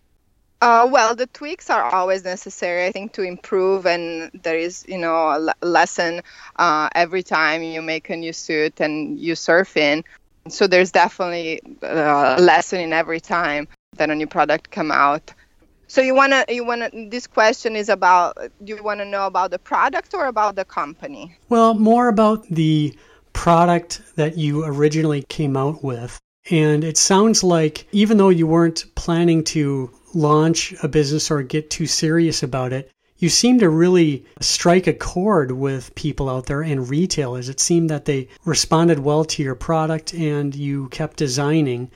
Uh, 0.61 0.88
well, 0.91 1.15
the 1.15 1.27
tweaks 1.27 1.71
are 1.71 1.85
always 1.85 2.25
necessary, 2.25 2.87
I 2.87 2.93
think, 2.93 3.12
to 3.12 3.23
improve, 3.23 3.87
and 3.87 4.31
there 4.43 4.59
is, 4.59 4.85
you 4.88 4.99
know, 4.99 5.15
a 5.15 5.55
lesson 5.65 6.23
uh, 6.57 6.88
every 6.95 7.23
time 7.23 7.62
you 7.62 7.81
make 7.81 8.11
a 8.11 8.17
new 8.17 8.33
suit 8.33 8.81
and 8.81 9.19
you 9.21 9.37
surf 9.37 9.77
in. 9.77 10.03
So 10.49 10.67
there's 10.67 10.91
definitely 10.91 11.61
uh, 11.83 12.37
a 12.38 12.43
lesson 12.43 12.81
in 12.81 12.93
every 12.93 13.21
time 13.21 13.69
that 13.97 14.11
a 14.11 14.15
new 14.15 14.27
product 14.27 14.71
come 14.71 14.91
out. 14.91 15.33
So 15.87 16.00
you 16.00 16.15
wanna, 16.15 16.45
you 16.49 16.65
wanna. 16.65 16.91
This 16.93 17.27
question 17.27 17.77
is 17.77 17.88
about. 17.88 18.37
Do 18.62 18.75
you 18.75 18.83
want 18.83 19.00
to 19.00 19.07
know 19.07 19.27
about 19.27 19.50
the 19.50 19.59
product 19.59 20.12
or 20.12 20.27
about 20.27 20.55
the 20.57 20.65
company? 20.65 21.37
Well, 21.49 21.75
more 21.75 22.09
about 22.09 22.47
the 22.49 22.95
product 23.33 24.03
that 24.17 24.37
you 24.37 24.65
originally 24.65 25.23
came 25.23 25.57
out 25.57 25.83
with. 25.83 26.19
And 26.50 26.83
it 26.83 26.99
sounds 26.99 27.45
like 27.45 27.87
even 27.93 28.17
though 28.17 28.31
you 28.31 28.47
weren't 28.47 28.85
planning 28.97 29.45
to 29.45 29.91
launch 30.15 30.75
a 30.83 30.88
business 30.88 31.31
or 31.31 31.43
get 31.43 31.71
too 31.71 31.87
serious 31.87 32.43
about 32.43 32.73
it, 32.73 32.91
you 33.19 33.29
seem 33.29 33.59
to 33.59 33.69
really 33.69 34.25
strike 34.41 34.87
a 34.87 34.93
chord 34.93 35.53
with 35.53 35.95
people 35.95 36.31
out 36.31 36.47
there 36.47 36.62
and 36.62 36.88
retailers. 36.88 37.49
It 37.49 37.61
seemed 37.61 37.91
that 37.91 38.05
they 38.05 38.29
responded 38.45 39.00
well 39.00 39.25
to 39.25 39.43
your 39.43 39.57
product 39.57 40.15
and 40.15 40.55
you 40.55 40.88
kept 40.91 41.17
designing. 41.17 41.91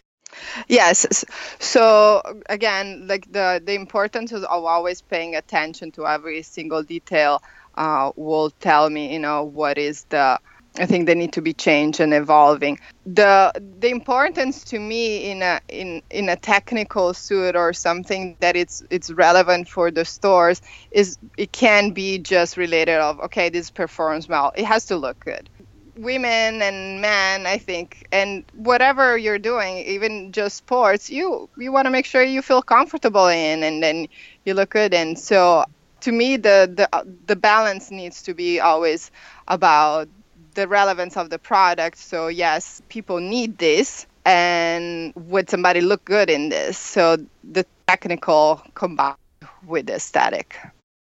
Yes. 0.69 1.25
So 1.59 2.23
again, 2.49 3.07
like 3.07 3.31
the 3.31 3.63
the 3.65 3.75
importance 3.75 4.33
of 4.33 4.45
always 4.45 5.03
paying 5.03 5.37
attention 5.37 5.93
to 5.93 6.07
every 6.07 6.43
single 6.43 6.83
detail 6.83 7.43
uh, 7.77 8.13
will 8.17 8.51
tell 8.51 8.91
me, 8.91 9.13
you 9.13 9.19
know, 9.19 9.45
what 9.45 9.79
is 9.79 10.05
the 10.05 10.41
I 10.79 10.87
think 10.87 11.07
they 11.07 11.15
need 11.15 11.35
to 11.35 11.43
be 11.43 11.53
changed 11.53 12.01
and 12.01 12.15
evolving. 12.15 12.79
The 13.05 13.53
the 13.79 13.91
importance 13.91 14.65
to 14.65 14.79
me 14.79 15.31
in 15.31 15.43
a 15.43 15.61
in, 15.69 16.03
in 16.11 16.29
a 16.31 16.37
technical 16.37 17.13
suit 17.13 17.57
or 17.57 17.73
something 17.75 18.37
that 18.41 18.57
it's 18.57 18.83
it's 18.89 19.11
relevant 19.11 19.69
for 19.69 19.91
the 19.91 20.05
stores 20.05 20.63
is 20.91 21.19
it 21.37 21.53
can 21.53 21.91
be 21.91 22.19
just 22.19 22.57
related 22.57 22.99
of 22.99 23.21
okay 23.21 23.51
this 23.51 23.71
performs 23.71 24.29
well. 24.29 24.53
It 24.57 24.65
has 24.65 24.87
to 24.87 24.97
look 24.97 25.21
good 25.21 25.49
women 25.95 26.63
and 26.63 27.03
men 27.03 27.47
i 27.47 27.59
think 27.59 28.07
and 28.13 28.45
whatever 28.55 29.19
you're 29.19 29.39
doing 29.39 29.77
even 29.77 30.33
just 30.33 30.57
sports 30.57 31.11
you 31.11 31.47
you 31.59 31.71
want 31.71 31.85
to 31.85 31.91
make 31.91 32.07
sure 32.07 32.23
you 32.23 32.41
feel 32.41 32.63
comfortable 32.63 33.29
in 33.29 33.63
and 33.63 33.83
then 33.83 34.09
you 34.47 34.55
look 34.55 34.71
good 34.71 34.95
and 34.95 35.19
so 35.19 35.65
to 36.01 36.11
me 36.11 36.39
the 36.39 36.73
the 36.75 37.07
the 37.27 37.37
balance 37.37 37.91
needs 37.91 38.23
to 38.23 38.33
be 38.33 38.59
always 38.59 39.11
about 39.49 40.09
the 40.55 40.69
relevance 40.69 41.17
of 41.17 41.31
the 41.31 41.39
product 41.39 41.99
so 41.99 42.29
yes 42.29 42.83
people 42.89 43.19
need 43.21 43.59
this 43.59 44.07
and 44.25 45.13
would 45.17 45.51
somebody 45.51 45.81
look 45.81 46.05
good 46.05 46.31
in 46.31 46.49
this 46.49 46.79
so 46.79 47.17
the 47.43 47.67
technical 47.89 48.63
combined 48.75 49.17
with 49.67 49.87
the 49.87 49.95
aesthetic 49.95 50.57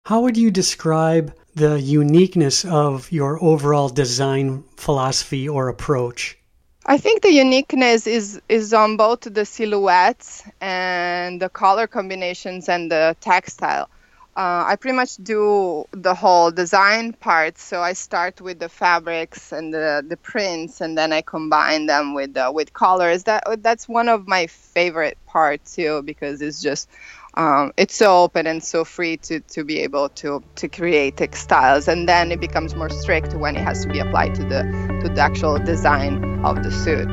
how 0.05 0.23
would 0.23 0.37
you 0.37 0.51
describe 0.51 1.33
the 1.55 1.81
uniqueness 1.81 2.65
of 2.65 3.13
your 3.13 3.43
overall 3.43 3.89
design 3.89 4.65
philosophy 4.77 5.49
or 5.49 5.69
approach? 5.69 6.39
I 6.87 6.99
think 6.99 7.23
the 7.23 7.33
uniqueness 7.33 8.09
is 8.09 8.41
is 8.49 8.75
on 8.75 8.97
both 8.97 9.21
the 9.21 9.45
silhouettes 9.45 10.43
and 10.61 11.41
the 11.41 11.49
color 11.49 11.87
combinations 11.87 12.69
and 12.69 12.91
the 12.91 13.17
textile. 13.21 13.89
Uh, 14.35 14.65
I 14.67 14.77
pretty 14.77 14.97
much 14.97 15.17
do 15.17 15.85
the 15.93 16.15
whole 16.15 16.51
design 16.51 17.13
part. 17.13 17.59
So 17.59 17.83
I 17.83 17.93
start 17.93 18.41
with 18.41 18.61
the 18.61 18.71
fabrics 18.71 19.53
and 19.53 19.75
the, 19.75 20.03
the 20.07 20.17
prints, 20.17 20.81
and 20.81 20.97
then 20.97 21.13
I 21.13 21.21
combine 21.21 21.85
them 21.85 22.15
with 22.15 22.35
uh, 22.37 22.51
with 22.55 22.73
colors. 22.73 23.25
That 23.25 23.63
that's 23.63 23.87
one 23.89 24.09
of 24.09 24.27
my 24.27 24.47
favorite 24.47 25.19
parts 25.27 25.75
too, 25.75 26.03
because 26.03 26.41
it's 26.41 26.63
just 26.63 26.89
um, 27.35 27.73
it's 27.77 27.95
so 27.95 28.23
open 28.23 28.47
and 28.47 28.63
so 28.63 28.85
free 28.85 29.17
to, 29.19 29.41
to 29.41 29.65
be 29.65 29.81
able 29.81 30.09
to, 30.11 30.43
to 30.57 30.69
create 30.69 31.17
textiles 31.17 31.89
and 31.89 32.09
then 32.09 32.31
it 32.31 32.41
becomes 32.41 32.75
more 32.75 32.91
strict 32.91 33.35
when 33.35 33.57
it 33.57 33.63
has 33.63 33.83
to 33.83 33.89
be 33.89 33.99
applied 34.01 34.35
to 34.35 34.43
the 34.43 34.63
to 35.03 35.09
the 35.09 35.21
actual 35.21 35.59
design 35.59 36.23
of 36.45 36.63
the 36.63 36.71
suit 36.71 37.09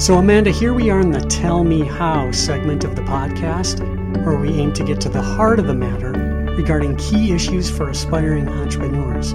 so 0.00 0.14
amanda 0.16 0.50
here 0.50 0.72
we 0.72 0.88
are 0.88 1.00
in 1.00 1.10
the 1.10 1.20
tell 1.22 1.64
me 1.64 1.80
how 1.80 2.30
segment 2.30 2.84
of 2.84 2.94
the 2.94 3.02
podcast 3.02 3.99
where 4.24 4.38
we 4.38 4.50
aim 4.50 4.72
to 4.72 4.84
get 4.84 5.00
to 5.00 5.08
the 5.08 5.22
heart 5.22 5.58
of 5.58 5.66
the 5.66 5.74
matter 5.74 6.12
regarding 6.56 6.96
key 6.96 7.32
issues 7.32 7.70
for 7.70 7.90
aspiring 7.90 8.48
entrepreneurs 8.48 9.32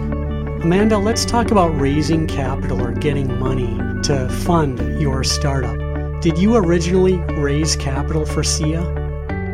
amanda 0.63 0.97
let's 0.97 1.25
talk 1.25 1.51
about 1.51 1.67
raising 1.79 2.27
capital 2.27 2.81
or 2.81 2.91
getting 2.91 3.39
money 3.39 3.77
to 4.01 4.29
fund 4.29 5.01
your 5.01 5.23
startup 5.23 5.85
did 6.25 6.39
you 6.39 6.55
originally 6.55 7.17
raise 7.37 7.75
capital 7.75 8.25
for 8.25 8.41
Seea? 8.41 8.81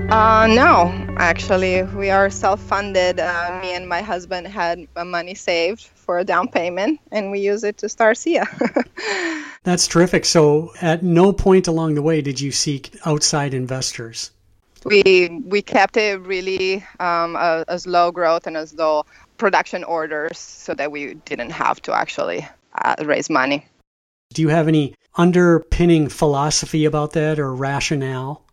Uh, 0.09 0.47
no, 0.47 0.87
actually, 1.17 1.83
we 1.83 2.09
are 2.09 2.29
self-funded. 2.29 3.19
Uh, 3.19 3.59
me 3.61 3.75
and 3.75 3.89
my 3.89 4.01
husband 4.01 4.47
had 4.47 4.87
money 5.05 5.35
saved 5.35 5.81
for 5.81 6.19
a 6.19 6.23
down 6.23 6.47
payment, 6.47 7.01
and 7.11 7.29
we 7.29 7.41
use 7.41 7.65
it 7.65 7.77
to 7.79 7.89
start 7.89 8.15
Seea. 8.15 8.45
That's 9.63 9.85
terrific. 9.85 10.23
So, 10.23 10.71
at 10.81 11.03
no 11.03 11.33
point 11.33 11.67
along 11.67 11.95
the 11.95 12.01
way 12.01 12.21
did 12.21 12.39
you 12.39 12.53
seek 12.53 12.95
outside 13.05 13.53
investors. 13.53 14.31
We 14.85 15.41
we 15.45 15.61
kept 15.61 15.97
it 15.97 16.19
really 16.21 16.85
um, 16.99 17.35
a, 17.35 17.63
as 17.67 17.85
low 17.85 18.11
growth 18.11 18.47
and 18.47 18.57
as 18.57 18.73
low 18.73 19.05
production 19.37 19.83
orders, 19.83 20.37
so 20.37 20.73
that 20.73 20.91
we 20.91 21.15
didn't 21.25 21.51
have 21.51 21.81
to 21.83 21.93
actually 21.93 22.47
uh, 22.75 22.95
raise 23.05 23.29
money. 23.29 23.65
Do 24.33 24.41
you 24.41 24.49
have 24.49 24.67
any 24.67 24.95
underpinning 25.15 26.07
philosophy 26.09 26.85
about 26.85 27.11
that 27.13 27.39
or 27.39 27.53
rationale? 27.53 28.45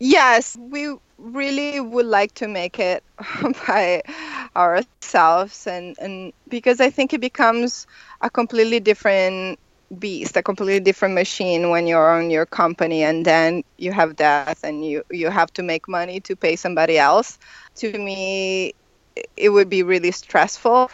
Yes, 0.00 0.56
we 0.58 0.96
really 1.18 1.78
would 1.80 2.06
like 2.06 2.34
to 2.34 2.48
make 2.48 2.78
it 2.78 3.04
by 3.66 4.02
ourselves 4.56 5.66
and, 5.66 5.96
and 6.00 6.32
because 6.48 6.80
I 6.80 6.90
think 6.90 7.12
it 7.12 7.20
becomes 7.20 7.86
a 8.22 8.30
completely 8.30 8.80
different 8.80 9.58
beast, 9.98 10.36
a 10.36 10.42
completely 10.42 10.80
different 10.80 11.14
machine 11.14 11.70
when 11.70 11.86
you're 11.86 12.10
on 12.10 12.30
your 12.30 12.46
company 12.46 13.02
and 13.02 13.24
then 13.24 13.64
you 13.76 13.92
have 13.92 14.16
death 14.16 14.62
and 14.64 14.84
you, 14.84 15.02
you 15.10 15.28
have 15.30 15.52
to 15.54 15.62
make 15.62 15.88
money 15.88 16.20
to 16.20 16.36
pay 16.36 16.56
somebody 16.56 16.98
else. 16.98 17.38
To 17.76 17.90
me, 17.98 18.74
it 19.36 19.48
would 19.50 19.68
be 19.68 19.82
really 19.82 20.12
stressful. 20.12 20.90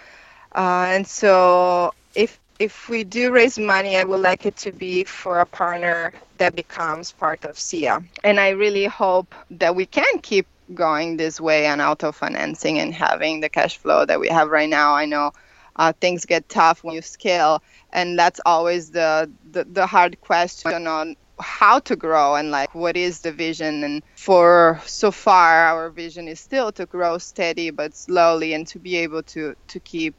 Uh, 0.54 0.86
and 0.88 1.06
so 1.06 1.92
if 2.14 2.38
if 2.58 2.88
we 2.88 3.04
do 3.04 3.32
raise 3.32 3.58
money, 3.58 3.96
I 3.96 4.04
would 4.04 4.20
like 4.20 4.46
it 4.46 4.56
to 4.58 4.72
be 4.72 5.04
for 5.04 5.40
a 5.40 5.46
partner 5.46 6.12
that 6.38 6.54
becomes 6.56 7.12
part 7.12 7.44
of 7.44 7.56
Seea. 7.56 8.04
And 8.24 8.40
I 8.40 8.50
really 8.50 8.86
hope 8.86 9.34
that 9.50 9.74
we 9.74 9.84
can 9.86 10.18
keep 10.20 10.46
going 10.74 11.16
this 11.16 11.40
way 11.40 11.66
and 11.66 11.80
auto 11.82 12.12
financing 12.12 12.78
and 12.78 12.94
having 12.94 13.40
the 13.40 13.48
cash 13.48 13.76
flow 13.76 14.04
that 14.06 14.20
we 14.20 14.28
have 14.28 14.48
right 14.48 14.68
now. 14.68 14.94
I 14.94 15.04
know 15.04 15.32
uh, 15.76 15.92
things 16.00 16.24
get 16.24 16.48
tough 16.48 16.82
when 16.82 16.94
you 16.94 17.02
scale, 17.02 17.62
and 17.92 18.18
that's 18.18 18.40
always 18.44 18.90
the, 18.90 19.30
the, 19.52 19.64
the 19.64 19.86
hard 19.86 20.20
question 20.20 20.86
on 20.86 21.16
how 21.38 21.78
to 21.78 21.94
grow 21.94 22.34
and 22.34 22.50
like 22.50 22.74
what 22.74 22.96
is 22.96 23.20
the 23.20 23.30
vision 23.30 23.84
and 23.84 24.02
for 24.14 24.80
so 24.86 25.10
far 25.10 25.66
our 25.66 25.90
vision 25.90 26.28
is 26.28 26.40
still 26.40 26.72
to 26.72 26.86
grow 26.86 27.18
steady 27.18 27.68
but 27.68 27.94
slowly 27.94 28.54
and 28.54 28.66
to 28.66 28.78
be 28.78 28.96
able 28.96 29.22
to 29.22 29.54
to 29.68 29.78
keep 29.80 30.14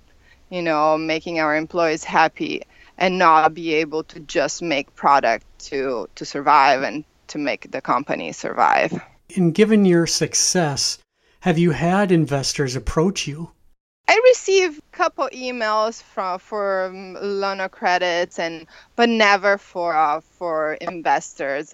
you 0.49 0.61
know, 0.61 0.97
making 0.97 1.39
our 1.39 1.55
employees 1.55 2.03
happy 2.03 2.63
and 2.97 3.17
not 3.17 3.53
be 3.53 3.75
able 3.75 4.03
to 4.03 4.19
just 4.21 4.61
make 4.61 4.95
product 4.95 5.45
to 5.59 6.09
to 6.15 6.25
survive 6.25 6.83
and 6.83 7.03
to 7.27 7.37
make 7.37 7.69
the 7.71 7.81
company 7.81 8.31
survive. 8.31 8.99
And 9.35 9.53
given 9.53 9.85
your 9.85 10.07
success, 10.07 10.97
have 11.41 11.57
you 11.57 11.71
had 11.71 12.11
investors 12.11 12.75
approach 12.75 13.27
you? 13.27 13.51
I 14.07 14.21
receive 14.23 14.77
a 14.77 14.95
couple 14.95 15.27
emails 15.33 16.01
from 16.01 16.39
for 16.39 16.85
um, 16.85 17.17
loan 17.21 17.59
of 17.59 17.71
credits 17.71 18.39
and 18.39 18.65
but 18.95 19.09
never 19.09 19.57
for 19.57 19.95
uh, 19.95 20.21
for 20.21 20.73
investors. 20.75 21.73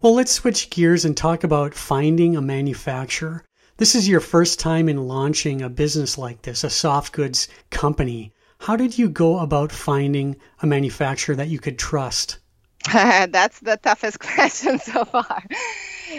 Well, 0.00 0.14
let's 0.14 0.32
switch 0.32 0.70
gears 0.70 1.04
and 1.04 1.16
talk 1.16 1.44
about 1.44 1.74
finding 1.74 2.36
a 2.36 2.42
manufacturer. 2.42 3.44
This 3.78 3.94
is 3.94 4.08
your 4.08 4.20
first 4.20 4.60
time 4.60 4.88
in 4.88 5.08
launching 5.08 5.62
a 5.62 5.68
business 5.68 6.18
like 6.18 6.42
this, 6.42 6.62
a 6.62 6.70
soft 6.70 7.12
goods 7.12 7.48
company. 7.70 8.32
How 8.58 8.76
did 8.76 8.96
you 8.96 9.08
go 9.08 9.40
about 9.40 9.72
finding 9.72 10.36
a 10.60 10.66
manufacturer 10.66 11.34
that 11.34 11.48
you 11.48 11.58
could 11.58 11.78
trust? 11.78 12.38
That's 12.92 13.58
the 13.60 13.76
toughest 13.76 14.20
question 14.20 14.78
so 14.78 15.04
far, 15.04 15.42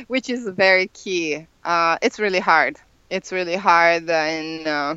which 0.08 0.30
is 0.30 0.48
very 0.48 0.88
key. 0.88 1.48
Uh, 1.64 1.98
it's 2.02 2.20
really 2.20 2.40
hard. 2.40 2.78
It's 3.10 3.32
really 3.32 3.56
hard, 3.56 4.10
and 4.10 4.68
uh, 4.68 4.96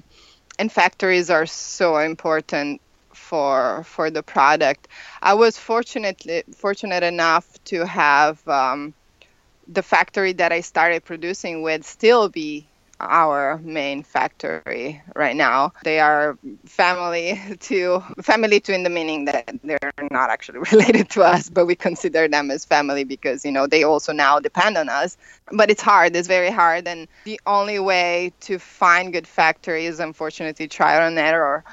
and 0.59 0.71
factories 0.71 1.31
are 1.31 1.47
so 1.47 1.99
important 1.99 2.81
for 3.13 3.85
for 3.85 4.11
the 4.11 4.23
product. 4.23 4.89
I 5.23 5.35
was 5.35 5.59
fortunate 5.59 6.23
fortunate 6.55 7.03
enough 7.03 7.47
to 7.67 7.87
have 7.87 8.47
um, 8.49 8.95
the 9.69 9.83
factory 9.83 10.33
that 10.35 10.53
I 10.53 10.61
started 10.61 11.05
producing 11.05 11.63
with 11.63 11.85
still 11.85 12.29
be 12.29 12.67
our 13.01 13.59
main 13.59 14.03
factory 14.03 15.03
right 15.15 15.37
now. 15.37 15.73
They 15.85 16.01
are 16.01 16.39
family 16.65 17.41
to 17.61 18.03
family 18.23 18.61
to 18.61 18.75
in 18.75 18.83
the 18.83 18.91
meaning 18.91 19.27
that 19.27 19.59
they're 19.63 19.93
not 20.11 20.31
actually 20.31 20.59
related 20.73 21.11
to 21.11 21.23
us, 21.23 21.49
but 21.51 21.67
we 21.67 21.75
consider 21.75 22.29
them 22.29 22.51
as 22.51 22.65
family 22.65 23.05
because 23.05 23.45
you 23.45 23.53
know 23.53 23.67
they 23.67 23.85
also 23.85 24.13
now 24.13 24.41
depend 24.41 24.77
on 24.77 24.89
us. 24.89 25.17
But 25.53 25.71
it's 25.71 25.83
hard. 25.83 26.17
It's 26.17 26.29
very 26.29 26.51
hard, 26.51 26.87
and 26.89 27.09
the 27.25 27.41
only 27.47 27.79
way 27.79 28.33
to 28.41 28.59
find 28.59 29.13
good 29.13 29.27
factories, 29.27 30.01
unfortunately 30.01 30.69
trial 30.69 31.07
and 31.07 31.19
error 31.19 31.65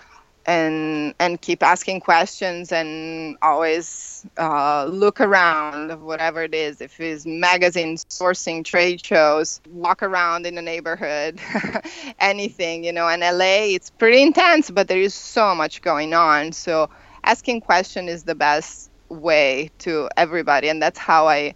and 0.45 1.13
and 1.19 1.41
keep 1.41 1.63
asking 1.63 2.01
questions 2.01 2.71
and 2.71 3.37
always 3.41 4.25
uh, 4.37 4.85
look 4.85 5.21
around 5.21 6.01
whatever 6.03 6.43
it 6.43 6.53
is. 6.53 6.81
If 6.81 6.99
it's 6.99 7.25
magazines 7.25 8.05
sourcing 8.09 8.65
trade 8.65 9.05
shows 9.05 9.61
walk 9.69 10.03
around 10.03 10.45
in 10.45 10.55
the 10.55 10.61
neighborhood 10.61 11.39
anything 12.19 12.83
you 12.83 12.91
know. 12.91 13.07
In 13.07 13.21
la 13.21 13.29
it's 13.39 13.89
pretty 13.91 14.21
intense 14.21 14.69
but 14.69 14.87
there 14.87 14.99
is 15.01 15.13
so 15.13 15.55
much 15.55 15.81
going 15.81 16.13
on. 16.13 16.51
So 16.51 16.89
asking 17.23 17.61
question 17.61 18.09
is 18.09 18.23
the 18.23 18.35
best 18.35 18.89
way 19.09 19.69
to 19.79 20.09
everybody 20.17 20.69
and 20.69 20.81
that's 20.81 20.99
how 20.99 21.27
i 21.27 21.53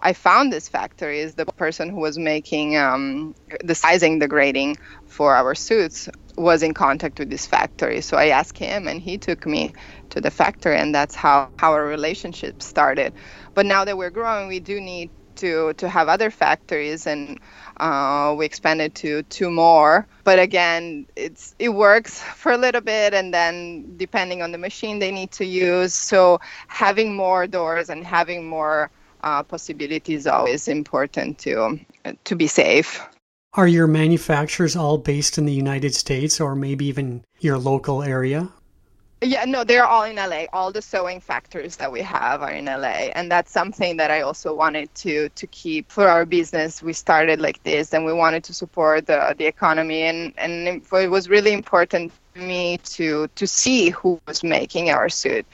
I 0.00 0.12
found 0.12 0.52
this 0.52 0.68
factory 0.68 1.20
is 1.20 1.34
the 1.34 1.46
person 1.46 1.88
who 1.88 1.96
was 1.96 2.18
making 2.18 2.76
um, 2.76 3.34
the 3.64 3.74
sizing, 3.74 4.18
the 4.18 4.28
grading 4.28 4.76
for 5.06 5.34
our 5.34 5.54
suits 5.54 6.08
was 6.36 6.62
in 6.62 6.74
contact 6.74 7.18
with 7.18 7.30
this 7.30 7.46
factory. 7.46 8.00
So 8.00 8.16
I 8.16 8.28
asked 8.28 8.58
him, 8.58 8.86
and 8.88 9.00
he 9.00 9.18
took 9.18 9.46
me 9.46 9.72
to 10.10 10.20
the 10.20 10.30
factory, 10.30 10.76
and 10.76 10.94
that's 10.94 11.14
how, 11.14 11.50
how 11.58 11.72
our 11.72 11.84
relationship 11.84 12.62
started. 12.62 13.12
But 13.54 13.66
now 13.66 13.84
that 13.84 13.96
we're 13.96 14.10
growing, 14.10 14.48
we 14.48 14.60
do 14.60 14.80
need 14.80 15.10
to 15.36 15.74
to 15.74 15.88
have 15.88 16.08
other 16.08 16.30
factories, 16.30 17.06
and 17.06 17.38
uh, 17.78 18.34
we 18.36 18.44
expanded 18.46 18.94
to 18.96 19.22
two 19.24 19.50
more. 19.50 20.06
But 20.24 20.38
again, 20.38 21.06
it's 21.14 21.54
it 21.58 21.70
works 21.70 22.22
for 22.22 22.52
a 22.52 22.56
little 22.58 22.80
bit, 22.80 23.14
and 23.14 23.32
then 23.32 23.96
depending 23.96 24.42
on 24.42 24.52
the 24.52 24.58
machine 24.58 24.98
they 24.98 25.12
need 25.12 25.30
to 25.32 25.44
use, 25.44 25.94
so 25.94 26.40
having 26.68 27.14
more 27.14 27.46
doors 27.46 27.90
and 27.90 28.04
having 28.04 28.48
more 28.48 28.90
uh, 29.24 29.42
possibilities 29.42 30.26
always 30.26 30.68
important 30.68 31.38
to 31.40 31.78
to 32.24 32.36
be 32.36 32.46
safe. 32.46 33.06
Are 33.56 33.66
your 33.66 33.86
manufacturers 33.86 34.76
all 34.76 34.98
based 34.98 35.38
in 35.38 35.46
the 35.46 35.52
United 35.52 35.94
States 35.94 36.42
or 36.42 36.54
maybe 36.54 36.84
even 36.84 37.24
your 37.40 37.56
local 37.56 38.02
area? 38.02 38.50
Yeah, 39.22 39.46
no, 39.46 39.64
they're 39.64 39.86
all 39.86 40.02
in 40.02 40.16
LA. 40.16 40.44
All 40.52 40.70
the 40.70 40.82
sewing 40.82 41.22
factories 41.22 41.76
that 41.76 41.90
we 41.90 42.02
have 42.02 42.42
are 42.42 42.50
in 42.50 42.66
LA, 42.66 43.08
and 43.16 43.32
that's 43.32 43.50
something 43.50 43.96
that 43.96 44.10
I 44.10 44.20
also 44.20 44.54
wanted 44.54 44.94
to 44.96 45.30
to 45.30 45.46
keep 45.46 45.90
for 45.90 46.06
our 46.06 46.26
business. 46.26 46.82
We 46.82 46.92
started 46.92 47.40
like 47.40 47.62
this, 47.62 47.94
and 47.94 48.04
we 48.04 48.12
wanted 48.12 48.44
to 48.44 48.52
support 48.52 49.06
the 49.06 49.34
the 49.38 49.46
economy, 49.46 50.02
and 50.02 50.34
and 50.36 50.68
it 50.68 51.08
was 51.08 51.30
really 51.30 51.54
important 51.54 52.12
to 52.34 52.40
me 52.42 52.76
to 52.96 53.26
to 53.36 53.46
see 53.46 53.88
who 53.88 54.20
was 54.26 54.44
making 54.44 54.90
our 54.90 55.08
suit, 55.08 55.46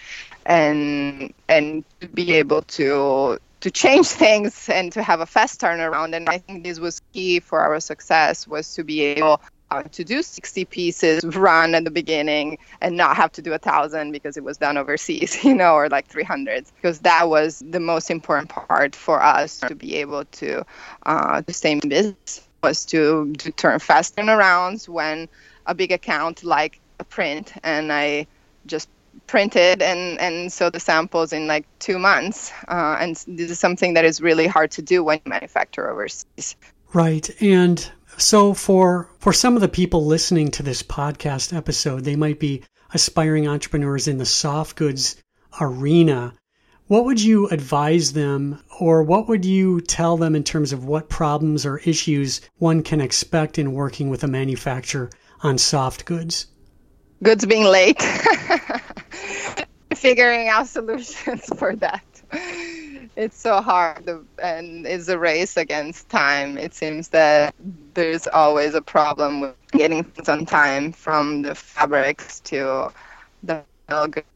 and 0.44 1.32
and 1.49 1.85
to 2.00 2.09
be 2.09 2.32
able 2.32 2.62
to 2.62 3.38
to 3.62 3.71
change 3.71 4.07
things 4.25 4.69
and 4.69 4.92
to 4.92 5.02
have 5.02 5.21
a 5.21 5.26
fast 5.26 5.61
turnaround. 5.61 6.14
And 6.14 6.28
I 6.28 6.38
think 6.38 6.64
this 6.64 6.78
was 6.78 7.00
key 7.12 7.40
for 7.40 7.61
our 7.61 7.81
success 7.81 8.47
was 8.47 8.75
to 8.75 8.85
be 8.85 9.00
able 9.00 9.40
uh, 9.71 9.83
to 9.85 10.04
do 10.04 10.23
60 10.23 10.66
pieces 10.66 11.25
run 11.25 11.75
at 11.75 11.85
the 11.85 11.90
beginning 11.90 12.59
and 12.83 12.95
not 12.97 13.16
have 13.16 13.33
to 13.33 13.40
do 13.40 13.54
a 13.54 13.59
thousand 13.59 14.12
because 14.12 14.37
it 14.37 14.45
was 14.45 14.59
done 14.59 14.76
overseas, 14.76 15.42
you 15.45 15.54
know, 15.54 15.75
or 15.75 15.88
like 15.88 16.07
300 16.09 16.66
because 16.76 17.00
that 17.00 17.28
was 17.28 17.62
the 17.71 17.81
most 17.81 18.11
important 18.11 18.50
part 18.50 18.95
for 18.95 19.23
us 19.23 19.61
to 19.61 19.75
be 19.75 19.97
able 19.97 20.26
to 20.26 20.64
uh, 21.07 21.40
to 21.40 21.52
stay 21.52 21.73
in 21.73 21.81
business 21.81 22.47
was 22.62 22.85
to, 22.85 23.33
to 23.38 23.50
turn 23.50 23.78
fast 23.78 24.14
turnarounds 24.14 24.88
when 24.88 25.28
a 25.66 25.75
big 25.75 25.90
account 25.90 26.45
like 26.45 26.78
a 26.99 27.04
print 27.04 27.52
and 27.64 27.92
I 27.92 28.26
just 28.66 28.88
printed 29.26 29.83
and 29.83 30.19
and 30.21 30.52
so 30.52 30.71
the 30.71 30.81
samples 30.81 31.33
in 31.33 31.47
like 31.47 31.66
two 31.78 31.99
months 31.99 32.52
uh, 32.69 32.97
and 33.00 33.16
this 33.26 33.50
is 33.50 33.59
something 33.59 33.95
that 33.95 34.04
is 34.04 34.21
really 34.21 34.47
hard 34.47 34.71
to 34.71 34.83
do 34.83 35.02
when 35.02 35.21
you 35.25 35.31
manufacture 35.31 35.90
overseas. 35.90 36.57
Right 36.92 37.31
and 37.40 37.90
so 38.19 38.54
for 38.54 39.09
for 39.19 39.33
some 39.33 39.54
of 39.54 39.62
the 39.62 39.69
people 39.69 40.04
listening 40.04 40.50
to 40.52 40.62
this 40.62 40.83
podcast 40.83 41.57
episode 41.57 42.04
they 42.04 42.16
might 42.16 42.38
be 42.38 42.62
aspiring 42.95 43.49
entrepreneurs 43.49 44.09
in 44.09 44.19
the 44.19 44.26
soft 44.26 44.76
goods 44.76 45.16
arena. 45.61 46.35
What 46.88 47.04
would 47.07 47.23
you 47.23 47.49
advise 47.49 48.12
them 48.12 48.62
or 48.81 49.02
what 49.02 49.28
would 49.28 49.45
you 49.45 49.81
tell 49.81 50.16
them 50.16 50.35
in 50.35 50.45
terms 50.45 50.73
of 50.73 50.85
what 50.85 51.09
problems 51.09 51.64
or 51.64 51.78
issues 51.78 52.42
one 52.59 52.83
can 52.83 53.00
expect 53.00 53.59
in 53.59 53.73
working 53.73 54.11
with 54.11 54.25
a 54.25 54.28
manufacturer 54.28 55.11
on 55.42 55.57
soft 55.57 56.04
goods? 56.04 56.47
Goods 57.23 57.47
being 57.47 57.64
late 57.64 57.99
figuring 60.02 60.49
out 60.49 60.66
solutions 60.78 61.47
for 61.56 61.76
that. 61.76 62.04
It's 63.14 63.38
so 63.38 63.61
hard 63.61 64.09
and 64.42 64.87
it's 64.87 65.09
a 65.09 65.18
race 65.18 65.56
against 65.56 66.09
time. 66.09 66.59
It 66.59 66.75
seems 66.75 67.09
that 67.11 67.54
there's 67.94 68.26
always 68.26 68.75
a 68.75 68.82
problem 68.82 69.40
with 69.40 69.54
getting 69.71 70.02
things 70.02 70.28
on 70.28 70.44
time 70.47 70.92
from 70.92 71.42
the 71.42 71.54
fabrics 71.54 72.40
to 72.40 72.92
the. 73.44 73.62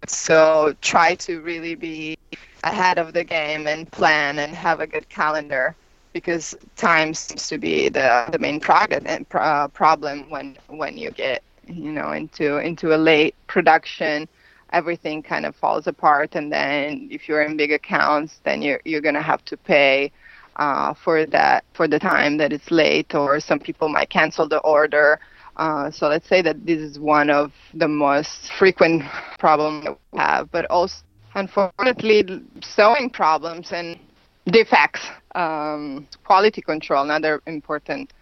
So 0.07 0.75
try 0.83 1.15
to 1.15 1.41
really 1.41 1.75
be 1.75 2.19
ahead 2.63 2.99
of 2.99 3.15
the 3.15 3.25
game 3.25 3.67
and 3.67 3.91
plan 3.91 4.39
and 4.39 4.55
have 4.55 4.81
a 4.81 4.87
good 4.87 5.09
calendar 5.09 5.75
because 6.13 6.55
time 6.77 7.15
seems 7.15 7.49
to 7.49 7.57
be 7.57 7.89
the, 7.89 8.29
the 8.33 8.39
main 8.39 8.61
problem 8.61 10.31
when 10.31 10.59
when 10.69 10.99
you 10.99 11.11
get 11.11 11.43
you 11.67 11.93
know 11.93 12.13
into 12.13 12.59
into 12.59 12.95
a 12.95 12.99
late 12.99 13.35
production 13.47 14.29
everything 14.73 15.23
kind 15.23 15.47
of 15.47 15.55
falls 15.57 15.87
apart 15.87 16.35
and 16.35 16.53
then 16.53 17.09
if 17.11 17.29
you're 17.29 17.43
in 17.43 17.57
big 17.57 17.73
accounts 17.73 18.41
then 18.45 18.63
you're 18.63 18.81
you're 18.85 19.01
going 19.01 19.15
to 19.15 19.23
have 19.23 19.45
to 19.45 19.57
pay 19.57 20.11
uh, 20.57 20.95
for 20.95 21.27
that 21.27 21.65
for 21.75 21.87
the 21.87 21.99
time 21.99 22.39
that 22.39 22.53
it's 22.53 22.71
late 22.71 23.15
or 23.15 23.41
some 23.41 23.59
people 23.59 23.89
might 23.89 24.11
cancel 24.11 24.49
the 24.49 24.59
order. 24.61 25.21
Uh, 25.57 25.91
so 25.91 26.09
let's 26.09 26.29
say 26.29 26.43
that 26.43 26.67
this 26.67 26.79
is 26.79 26.99
one 26.99 27.31
of 27.31 27.53
the 27.75 27.89
most 27.89 28.51
frequent 28.59 29.03
problems 29.39 29.85
that 29.85 29.99
we 30.13 30.19
have 30.19 30.51
but 30.51 30.67
also 30.67 30.97
unfortunately 31.35 32.25
sewing 32.63 33.11
problems 33.11 33.73
and 33.73 33.99
defects 34.47 35.09
um, 35.35 36.07
quality 36.25 36.61
control 36.61 37.05
another 37.05 37.43
important 37.47 38.13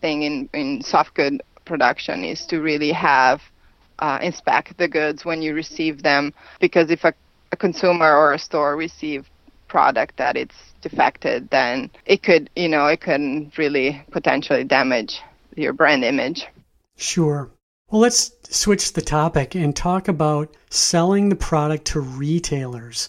thing 0.00 0.22
in, 0.22 0.48
in 0.54 0.80
soft 0.82 1.14
good 1.14 1.42
production 1.64 2.24
is 2.24 2.46
to 2.46 2.60
really 2.60 2.92
have 2.92 3.40
uh, 3.98 4.18
inspect 4.22 4.76
the 4.78 4.88
goods 4.88 5.24
when 5.24 5.42
you 5.42 5.54
receive 5.54 6.02
them 6.02 6.32
because 6.60 6.90
if 6.90 7.04
a, 7.04 7.14
a 7.52 7.56
consumer 7.56 8.16
or 8.16 8.32
a 8.32 8.38
store 8.38 8.76
receive 8.76 9.28
product 9.68 10.16
that 10.16 10.36
it's 10.36 10.54
defected 10.82 11.48
then 11.50 11.90
it 12.06 12.22
could 12.22 12.50
you 12.54 12.68
know 12.68 12.86
it 12.86 13.00
can 13.00 13.50
really 13.56 14.04
potentially 14.10 14.64
damage 14.64 15.20
your 15.56 15.72
brand 15.72 16.04
image. 16.04 16.46
Sure. 16.96 17.50
Well 17.88 18.00
let's 18.00 18.32
switch 18.50 18.92
the 18.92 19.02
topic 19.02 19.54
and 19.54 19.74
talk 19.74 20.08
about 20.08 20.54
selling 20.70 21.28
the 21.28 21.36
product 21.36 21.86
to 21.86 22.00
retailers. 22.00 23.08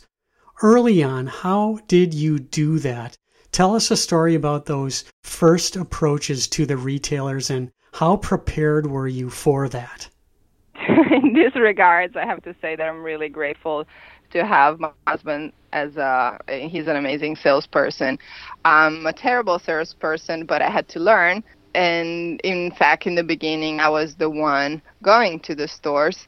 Early 0.62 1.04
on 1.04 1.28
how 1.28 1.80
did 1.88 2.14
you 2.14 2.40
do 2.40 2.80
that? 2.80 3.18
Tell 3.52 3.76
us 3.76 3.90
a 3.90 3.98
story 3.98 4.36
about 4.36 4.66
those 4.66 5.06
first 5.24 5.76
approaches 5.76 6.48
to 6.50 6.66
the 6.66 6.78
retailers 6.78 7.50
and 7.50 7.72
how 7.94 8.18
prepared 8.18 8.86
were 8.88 9.08
you 9.08 9.30
for 9.30 9.70
that 9.70 10.10
in 11.12 11.34
this 11.34 11.56
regards, 11.56 12.16
I 12.16 12.26
have 12.26 12.44
to 12.44 12.56
say 12.62 12.76
that 12.76 12.84
I'm 12.84 13.04
really 13.04 13.30
grateful 13.30 13.86
to 14.32 14.46
have 14.46 14.80
my 14.80 14.92
husband 15.08 15.54
as 15.72 15.96
a 15.98 16.38
he's 16.48 16.88
an 16.88 16.96
amazing 16.96 17.36
salesperson. 17.36 18.18
I'm 18.66 19.06
a 19.06 19.14
terrible 19.14 19.60
salesperson, 19.60 20.46
but 20.46 20.62
I 20.62 20.70
had 20.70 20.88
to 20.90 21.00
learn. 21.00 21.44
And 21.74 22.40
in 22.42 22.72
fact, 22.72 23.06
in 23.06 23.16
the 23.16 23.24
beginning, 23.24 23.80
I 23.80 23.90
was 23.90 24.16
the 24.16 24.30
one 24.30 24.82
going 25.04 25.40
to 25.42 25.56
the 25.56 25.68
stores, 25.68 26.28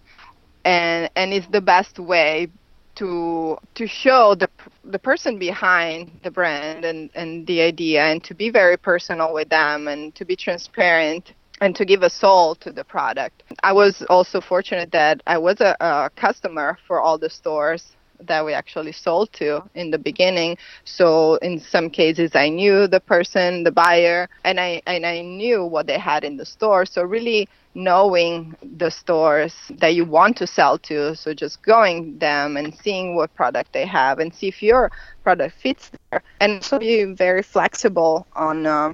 and 0.66 1.10
and 1.16 1.34
it's 1.34 1.48
the 1.48 1.62
best 1.62 2.00
way 2.00 2.50
to 2.96 3.58
to 3.76 3.88
show 3.88 4.36
the 4.36 4.50
the 4.84 5.00
person 5.00 5.40
behind 5.40 6.12
the 6.24 6.32
brand 6.32 6.86
and 6.86 7.10
and 7.16 7.48
the 7.48 7.62
idea, 7.62 8.04
and 8.06 8.24
to 8.26 8.34
be 8.34 8.50
very 8.50 8.78
personal 8.78 9.34
with 9.34 9.50
them, 9.50 9.88
and 9.88 10.16
to 10.16 10.26
be 10.26 10.36
transparent 10.36 11.34
and 11.62 11.76
to 11.76 11.86
give 11.86 12.04
a 12.04 12.10
soul 12.10 12.56
to 12.56 12.72
the 12.72 12.84
product. 12.84 13.44
I 13.64 13.74
was 13.74 14.04
also 14.10 14.42
fortunate 14.42 14.92
that 14.92 15.22
I 15.28 15.38
was 15.38 15.60
a, 15.62 15.76
a, 15.80 16.10
customer 16.16 16.78
for 16.88 17.02
all 17.02 17.18
the 17.18 17.30
stores 17.30 17.96
that 18.20 18.44
we 18.44 18.54
actually 18.54 18.92
sold 18.92 19.32
to 19.34 19.64
in 19.76 19.92
the 19.92 19.98
beginning. 19.98 20.58
So 20.86 21.36
in 21.36 21.60
some 21.60 21.90
cases 21.90 22.32
I 22.36 22.50
knew 22.50 22.88
the 22.88 23.00
person, 23.00 23.64
the 23.64 23.72
buyer, 23.72 24.28
and 24.44 24.60
I 24.60 24.82
and 24.88 25.06
I 25.06 25.22
knew 25.22 25.64
what 25.64 25.86
they 25.86 26.00
had 26.00 26.24
in 26.24 26.38
the 26.38 26.46
store. 26.46 26.86
So 26.86 27.04
really 27.04 27.48
knowing 27.76 28.56
the 28.78 28.90
stores 28.90 29.54
that 29.78 29.94
you 29.94 30.04
want 30.04 30.36
to 30.38 30.48
sell 30.48 30.80
to, 30.80 31.16
so 31.16 31.32
just 31.34 31.62
going 31.62 32.18
them 32.18 32.58
and 32.58 32.76
seeing 32.76 33.16
what 33.16 33.34
product 33.36 33.72
they 33.72 33.86
have 33.86 34.18
and 34.18 34.34
see 34.34 34.48
if 34.48 34.64
your 34.64 34.92
product 35.24 35.56
fits 35.62 35.92
there, 36.10 36.24
and 36.40 36.64
so 36.64 36.80
be 36.80 37.04
very 37.04 37.44
flexible 37.44 38.26
on. 38.36 38.66
Uh, 38.66 38.94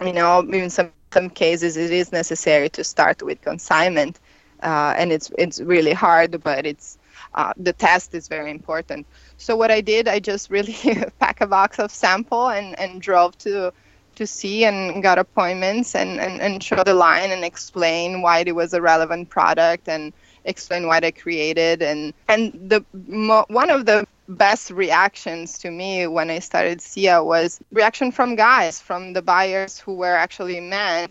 you 0.00 0.12
know, 0.12 0.42
even 0.48 0.68
some 0.68 0.90
some 1.12 1.30
cases 1.30 1.76
it 1.76 1.92
is 1.92 2.12
necessary 2.12 2.68
to 2.70 2.84
start 2.84 3.22
with 3.22 3.40
consignment, 3.42 4.20
uh, 4.62 4.94
and 4.96 5.12
it's 5.12 5.30
it's 5.38 5.60
really 5.60 5.92
hard, 5.92 6.42
but 6.42 6.66
it's 6.66 6.98
uh, 7.34 7.52
the 7.56 7.72
test 7.72 8.14
is 8.14 8.28
very 8.28 8.50
important. 8.50 9.06
So 9.36 9.56
what 9.56 9.70
I 9.70 9.80
did, 9.80 10.08
I 10.08 10.20
just 10.20 10.50
really 10.50 10.76
pack 11.20 11.40
a 11.40 11.46
box 11.46 11.78
of 11.78 11.90
sample 11.90 12.48
and, 12.48 12.78
and 12.78 13.00
drove 13.00 13.36
to 13.38 13.72
to 14.16 14.26
see 14.26 14.64
and 14.64 15.02
got 15.02 15.18
appointments 15.18 15.94
and, 15.94 16.20
and, 16.20 16.40
and 16.40 16.62
show 16.62 16.82
the 16.84 16.94
line 16.94 17.30
and 17.30 17.44
explain 17.44 18.22
why 18.22 18.40
it 18.40 18.54
was 18.54 18.74
a 18.74 18.80
relevant 18.80 19.28
product 19.30 19.88
and 19.88 20.12
explain 20.44 20.86
what 20.86 21.04
I 21.04 21.10
created 21.12 21.82
and 21.82 22.12
and 22.28 22.52
the 22.68 22.84
mo- 22.92 23.46
one 23.48 23.70
of 23.70 23.86
the 23.86 24.06
best 24.36 24.70
reactions 24.70 25.58
to 25.58 25.70
me 25.70 26.06
when 26.06 26.30
I 26.30 26.38
started 26.40 26.80
Sia 26.80 27.22
was 27.22 27.60
reaction 27.70 28.12
from 28.12 28.36
guys, 28.36 28.80
from 28.80 29.12
the 29.12 29.22
buyers 29.22 29.78
who 29.78 29.94
were 29.94 30.14
actually 30.14 30.60
men, 30.60 31.10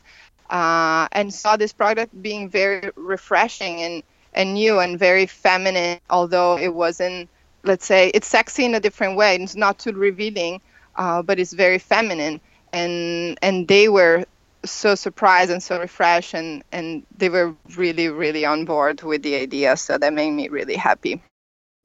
uh, 0.49 1.07
and 1.11 1.33
saw 1.33 1.55
this 1.57 1.73
product 1.73 2.19
being 2.21 2.49
very 2.49 2.91
refreshing 2.95 3.81
and, 3.81 4.03
and 4.33 4.53
new 4.53 4.79
and 4.79 4.99
very 4.99 5.25
feminine, 5.25 5.99
although 6.09 6.57
it 6.57 6.73
wasn't, 6.73 7.29
let's 7.63 7.85
say, 7.85 8.09
it's 8.13 8.27
sexy 8.27 8.65
in 8.65 8.75
a 8.75 8.79
different 8.79 9.15
way. 9.15 9.35
It's 9.35 9.55
not 9.55 9.79
too 9.79 9.91
revealing, 9.93 10.61
uh, 10.95 11.21
but 11.21 11.39
it's 11.39 11.53
very 11.53 11.79
feminine. 11.79 12.41
And, 12.73 13.37
and 13.41 13.67
they 13.67 13.89
were 13.89 14.25
so 14.63 14.95
surprised 14.95 15.51
and 15.51 15.63
so 15.63 15.79
refreshed 15.79 16.35
and 16.35 16.63
and 16.71 17.03
they 17.17 17.29
were 17.29 17.55
really 17.75 18.09
really 18.09 18.45
on 18.45 18.63
board 18.63 19.01
with 19.01 19.23
the 19.23 19.35
idea 19.35 19.75
so 19.75 19.97
that 19.97 20.13
made 20.13 20.29
me 20.29 20.49
really 20.49 20.75
happy 20.75 21.19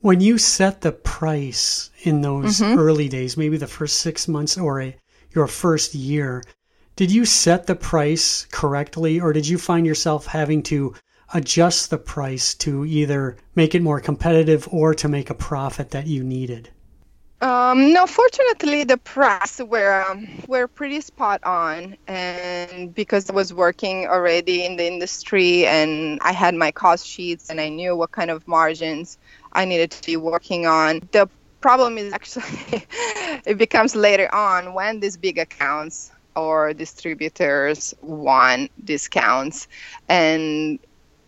when 0.01 0.21
you 0.21 0.39
set 0.39 0.81
the 0.81 0.93
price 0.93 1.91
in 2.03 2.21
those 2.21 2.61
mm-hmm. 2.61 2.79
early 2.79 3.09
days 3.09 3.37
maybe 3.37 3.57
the 3.57 3.67
first 3.67 3.99
six 3.99 4.29
months 4.29 4.57
or 4.59 4.81
a, 4.81 4.97
your 5.31 5.47
first 5.47 5.95
year 5.95 6.43
did 6.97 7.11
you 7.11 7.25
set 7.25 7.67
the 7.67 7.77
price 7.77 8.47
correctly 8.51 9.21
or 9.21 9.33
did 9.33 9.47
you 9.47 9.59
find 9.59 9.87
yourself 9.87 10.27
having 10.27 10.63
to 10.63 10.95
adjust 11.35 11.91
the 11.91 11.99
price 11.99 12.55
to 12.55 12.85
either 12.85 13.37
make 13.55 13.75
it 13.75 13.83
more 13.83 14.01
competitive 14.01 14.69
or 14.71 14.95
to 14.95 15.09
make 15.09 15.31
a 15.31 15.35
profit 15.35 15.91
that 15.91 16.07
you 16.07 16.23
needed 16.23 16.71
um, 17.43 17.93
no, 17.93 18.07
fortunately, 18.07 18.85
the 18.85 18.97
press 18.97 19.61
were 19.61 20.03
um, 20.09 20.27
were 20.49 20.67
pretty 20.67 21.03
spot 21.03 21.45
on, 21.45 21.95
and 22.07 22.95
because 22.95 23.29
I 23.29 23.35
was 23.35 23.53
working 23.53 24.07
already 24.07 24.65
in 24.65 24.77
the 24.77 24.87
industry 24.87 25.67
and 25.67 26.19
I 26.23 26.33
had 26.33 26.55
my 26.55 26.71
cost 26.71 27.07
sheets 27.07 27.51
and 27.51 27.61
I 27.61 27.69
knew 27.69 27.95
what 27.95 28.11
kind 28.11 28.31
of 28.31 28.49
margins 28.49 29.19
I 29.57 29.64
needed 29.64 29.90
to 29.92 30.07
be 30.07 30.16
working 30.16 30.66
on. 30.66 31.01
The 31.12 31.29
problem 31.61 31.99
is 31.99 32.12
actually 32.12 32.45
it 33.47 33.59
becomes 33.59 33.97
later 33.97 34.33
on 34.35 34.75
when 34.75 35.01
these 35.01 35.16
big 35.16 35.38
accounts 35.38 36.12
or 36.37 36.75
distributors 36.75 37.95
want 38.03 38.71
discounts, 38.85 39.69
and 40.09 40.79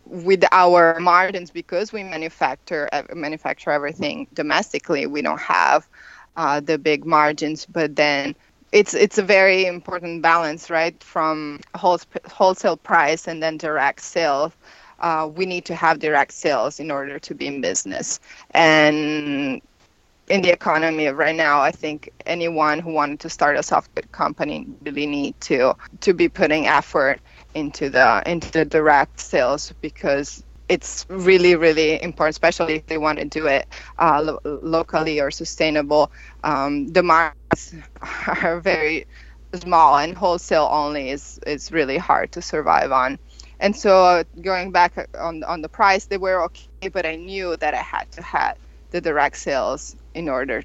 with 0.07 0.45
our 0.53 1.01
margins 1.01 1.51
because 1.51 1.93
we 1.93 2.03
manufacture 2.05 2.89
manufacture 3.15 3.71
everything 3.71 4.27
domestically 4.35 5.07
we 5.07 5.23
don't 5.23 5.41
have 5.41 5.89
uh, 6.37 6.61
the 6.61 6.79
big 6.79 7.05
margins 7.05 7.67
but 7.67 7.97
then 7.97 8.35
it's 8.73 8.95
it's 8.95 9.19
a 9.19 9.23
very 9.23 9.67
important 9.67 10.23
balance 10.23 10.71
right 10.71 11.03
from 11.03 11.61
wholesale 11.77 12.77
price 12.77 13.29
and 13.29 13.43
then 13.43 13.59
direct 13.59 14.01
sales 14.01 14.53
uh, 15.01 15.29
we 15.33 15.47
need 15.47 15.65
to 15.67 15.75
have 15.75 15.99
direct 15.99 16.33
sales 16.33 16.81
in 16.81 16.91
order 16.91 17.19
to 17.19 17.35
be 17.35 17.47
in 17.47 17.61
business. 17.61 18.21
And 18.53 19.61
in 20.29 20.43
the 20.43 20.51
economy 20.51 21.09
right 21.09 21.35
now, 21.35 21.61
I 21.61 21.71
think 21.71 22.11
anyone 22.27 22.79
who 22.79 22.93
wanted 22.93 23.21
to 23.21 23.31
start 23.31 23.57
a 23.57 23.63
software 23.63 24.05
company 24.13 24.67
really 24.83 25.07
need 25.07 25.41
to 25.43 25.75
to 26.01 26.13
be 26.15 26.29
putting 26.29 26.67
effort 26.67 27.21
into 27.55 27.89
the 27.91 28.23
into 28.27 28.51
the 28.51 28.65
direct 28.65 29.21
sales 29.21 29.73
because 29.81 30.43
it's 30.69 31.07
really 31.09 31.57
really 31.57 32.03
important 32.03 32.35
especially 32.35 32.75
if 32.75 32.87
they 32.87 32.99
want 32.99 33.19
to 33.19 33.25
do 33.25 33.47
it 33.47 33.67
uh, 33.99 34.21
lo- 34.23 34.41
locally 34.63 35.21
or 35.21 35.31
sustainable. 35.31 36.11
Um, 36.45 36.89
the 36.89 37.03
markets 37.03 37.75
are 38.43 38.61
very 38.61 39.07
small 39.55 39.99
and 39.99 40.15
wholesale 40.17 40.69
only 40.71 41.11
is 41.11 41.39
is 41.47 41.73
really 41.73 41.97
hard 41.97 42.31
to 42.33 42.43
survive 42.43 42.93
on 42.93 43.19
and 43.61 43.75
so 43.75 44.23
going 44.43 44.71
back 44.71 45.09
on 45.19 45.43
on 45.45 45.63
the 45.63 45.69
price 45.69 46.07
they 46.07 46.19
were 46.19 46.43
okay 46.43 46.89
but 46.93 47.05
i 47.07 47.17
knew 47.17 47.57
that 47.57 47.75
i 47.75 47.83
had 47.83 48.11
to 48.13 48.23
have 48.23 48.57
the 48.91 49.01
direct 49.01 49.37
sales 49.37 49.97
in 50.15 50.29
order 50.29 50.63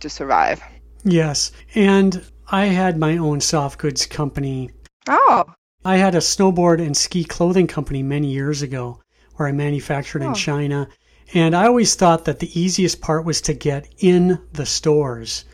to 0.00 0.08
survive 0.08 0.62
yes 1.04 1.52
and 1.74 2.24
i 2.48 2.66
had 2.66 2.98
my 2.98 3.16
own 3.16 3.40
soft 3.40 3.78
goods 3.78 4.06
company 4.06 4.70
oh 5.08 5.44
I 5.86 5.98
had 5.98 6.14
a 6.14 6.18
snowboard 6.18 6.80
and 6.80 6.96
ski 6.96 7.24
clothing 7.24 7.66
company 7.66 8.02
many 8.02 8.28
years 8.28 8.62
ago 8.62 9.02
where 9.36 9.48
I 9.48 9.52
manufactured 9.52 10.22
oh. 10.22 10.28
in 10.28 10.34
China. 10.34 10.88
And 11.34 11.54
I 11.54 11.66
always 11.66 11.94
thought 11.94 12.24
that 12.24 12.38
the 12.38 12.58
easiest 12.58 13.02
part 13.02 13.26
was 13.26 13.42
to 13.42 13.52
get 13.52 13.86
in 13.98 14.40
the 14.54 14.64
stores. 14.64 15.44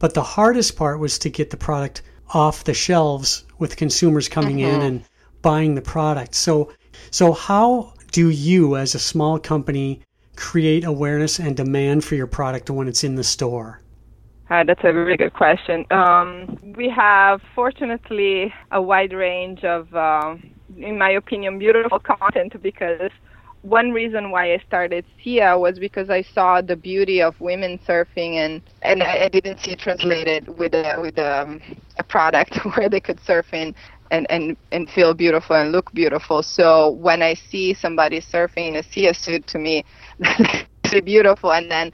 But 0.00 0.14
the 0.14 0.24
hardest 0.24 0.76
part 0.76 0.98
was 0.98 1.20
to 1.20 1.30
get 1.30 1.50
the 1.50 1.56
product 1.56 2.02
off 2.34 2.64
the 2.64 2.74
shelves 2.74 3.44
with 3.60 3.76
consumers 3.76 4.28
coming 4.28 4.56
mm-hmm. 4.56 4.74
in 4.74 4.82
and 4.82 5.04
buying 5.46 5.76
the 5.76 5.80
product. 5.96 6.34
So 6.34 6.72
so 7.12 7.32
how 7.32 7.92
do 8.10 8.30
you 8.30 8.74
as 8.74 8.96
a 8.96 8.98
small 8.98 9.38
company 9.38 10.00
create 10.34 10.82
awareness 10.84 11.38
and 11.38 11.56
demand 11.56 12.04
for 12.04 12.16
your 12.16 12.26
product 12.26 12.68
when 12.68 12.88
it's 12.88 13.04
in 13.04 13.14
the 13.14 13.22
store? 13.22 13.80
Uh, 14.50 14.64
that's 14.64 14.82
a 14.82 14.92
really 14.92 15.16
good 15.16 15.34
question. 15.34 15.86
Um, 15.92 16.58
we 16.76 16.88
have, 16.88 17.40
fortunately, 17.54 18.52
a 18.72 18.82
wide 18.82 19.12
range 19.12 19.62
of, 19.64 19.92
uh, 19.94 20.34
in 20.76 20.98
my 20.98 21.10
opinion, 21.10 21.58
beautiful 21.60 22.00
content 22.00 22.60
because 22.60 23.12
one 23.62 23.90
reason 23.90 24.30
why 24.30 24.52
I 24.52 24.58
started 24.66 25.04
Seea 25.18 25.58
was 25.58 25.78
because 25.78 26.08
I 26.10 26.22
saw 26.22 26.60
the 26.60 26.76
beauty 26.76 27.20
of 27.20 27.40
women 27.40 27.78
surfing 27.86 28.34
and 28.34 28.62
and 28.82 29.02
I, 29.02 29.28
didn't 29.28 29.58
see 29.58 29.72
it 29.72 29.80
translated 29.80 30.56
with 30.56 30.72
a 30.72 30.96
with 31.00 31.18
a, 31.18 31.42
um, 31.42 31.60
a 31.98 32.04
product 32.04 32.56
where 32.76 32.88
they 32.88 33.00
could 33.00 33.18
surf 33.24 33.52
in 33.52 33.74
and, 34.10 34.26
and 34.30 34.56
and 34.72 34.88
feel 34.90 35.14
beautiful 35.14 35.56
and 35.56 35.72
look 35.72 35.92
beautiful. 35.92 36.42
So 36.42 36.90
when 36.90 37.22
I 37.22 37.34
see 37.34 37.74
somebody 37.74 38.20
surfing 38.20 38.68
in 38.68 38.76
a 38.76 38.82
Seea 38.82 39.14
suit, 39.16 39.46
to 39.48 39.58
me, 39.58 39.84
it's 40.20 41.00
beautiful. 41.04 41.52
And 41.52 41.70
then 41.70 41.92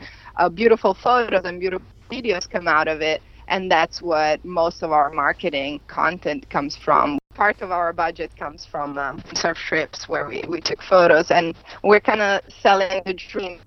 beautiful 0.54 0.94
photos 0.94 1.44
and 1.44 1.60
beautiful 1.60 1.86
videos 2.10 2.48
come 2.48 2.68
out 2.68 2.88
of 2.88 3.00
it 3.00 3.22
and 3.48 3.70
that's 3.70 4.02
what 4.02 4.44
most 4.44 4.82
of 4.82 4.92
our 4.92 5.10
marketing 5.10 5.80
content 5.86 6.48
comes 6.50 6.76
from 6.76 7.18
part 7.34 7.60
of 7.62 7.70
our 7.70 7.92
budget 7.92 8.34
comes 8.36 8.66
from 8.66 8.98
um, 8.98 9.22
surf 9.34 9.56
trips 9.56 10.08
where 10.08 10.28
we, 10.28 10.44
we 10.48 10.60
took 10.60 10.82
photos 10.82 11.30
and 11.30 11.54
we're 11.82 12.00
kind 12.00 12.20
of 12.20 12.42
selling 12.60 13.00
the 13.06 13.14
dream 13.14 13.58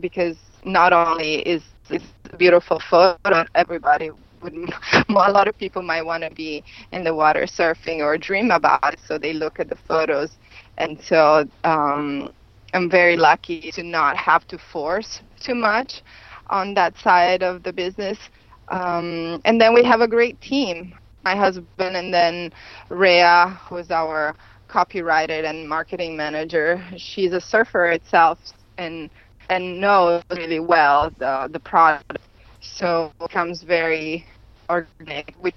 because 0.00 0.36
not 0.64 0.92
only 0.92 1.36
is 1.40 1.62
this 1.88 2.02
beautiful 2.38 2.80
photo 2.90 3.44
everybody 3.54 4.10
would 4.42 4.54
a 5.08 5.12
lot 5.12 5.48
of 5.48 5.56
people 5.58 5.82
might 5.82 6.04
want 6.04 6.22
to 6.24 6.30
be 6.30 6.62
in 6.92 7.04
the 7.04 7.14
water 7.14 7.42
surfing 7.42 7.98
or 8.00 8.16
dream 8.18 8.50
about 8.50 8.94
it 8.94 9.00
so 9.06 9.18
they 9.18 9.32
look 9.32 9.60
at 9.60 9.68
the 9.68 9.76
photos 9.88 10.38
and 10.78 11.00
so 11.02 11.44
um, 11.64 12.32
i'm 12.74 12.90
very 12.90 13.16
lucky 13.16 13.70
to 13.72 13.82
not 13.82 14.16
have 14.16 14.46
to 14.48 14.58
force 14.58 15.20
too 15.40 15.54
much 15.54 16.02
on 16.50 16.74
that 16.74 16.96
side 16.98 17.42
of 17.42 17.62
the 17.62 17.72
business. 17.72 18.18
Um, 18.68 19.40
and 19.44 19.60
then 19.60 19.74
we 19.74 19.84
have 19.84 20.00
a 20.00 20.08
great 20.08 20.40
team. 20.40 20.94
My 21.24 21.34
husband 21.34 21.96
and 21.96 22.12
then 22.12 22.52
Rhea, 22.90 23.58
who 23.68 23.76
is 23.78 23.90
our 23.90 24.36
copyrighted 24.68 25.44
and 25.44 25.68
marketing 25.68 26.16
manager. 26.16 26.82
She's 26.96 27.32
a 27.32 27.40
surfer 27.40 27.86
itself 27.86 28.38
and 28.78 29.10
and 29.50 29.80
knows 29.80 30.22
really 30.30 30.60
well 30.60 31.10
the 31.18 31.48
the 31.52 31.60
product. 31.60 32.18
So 32.62 33.12
it 33.20 33.28
becomes 33.28 33.62
very 33.62 34.26
organic, 34.70 35.34
which 35.40 35.54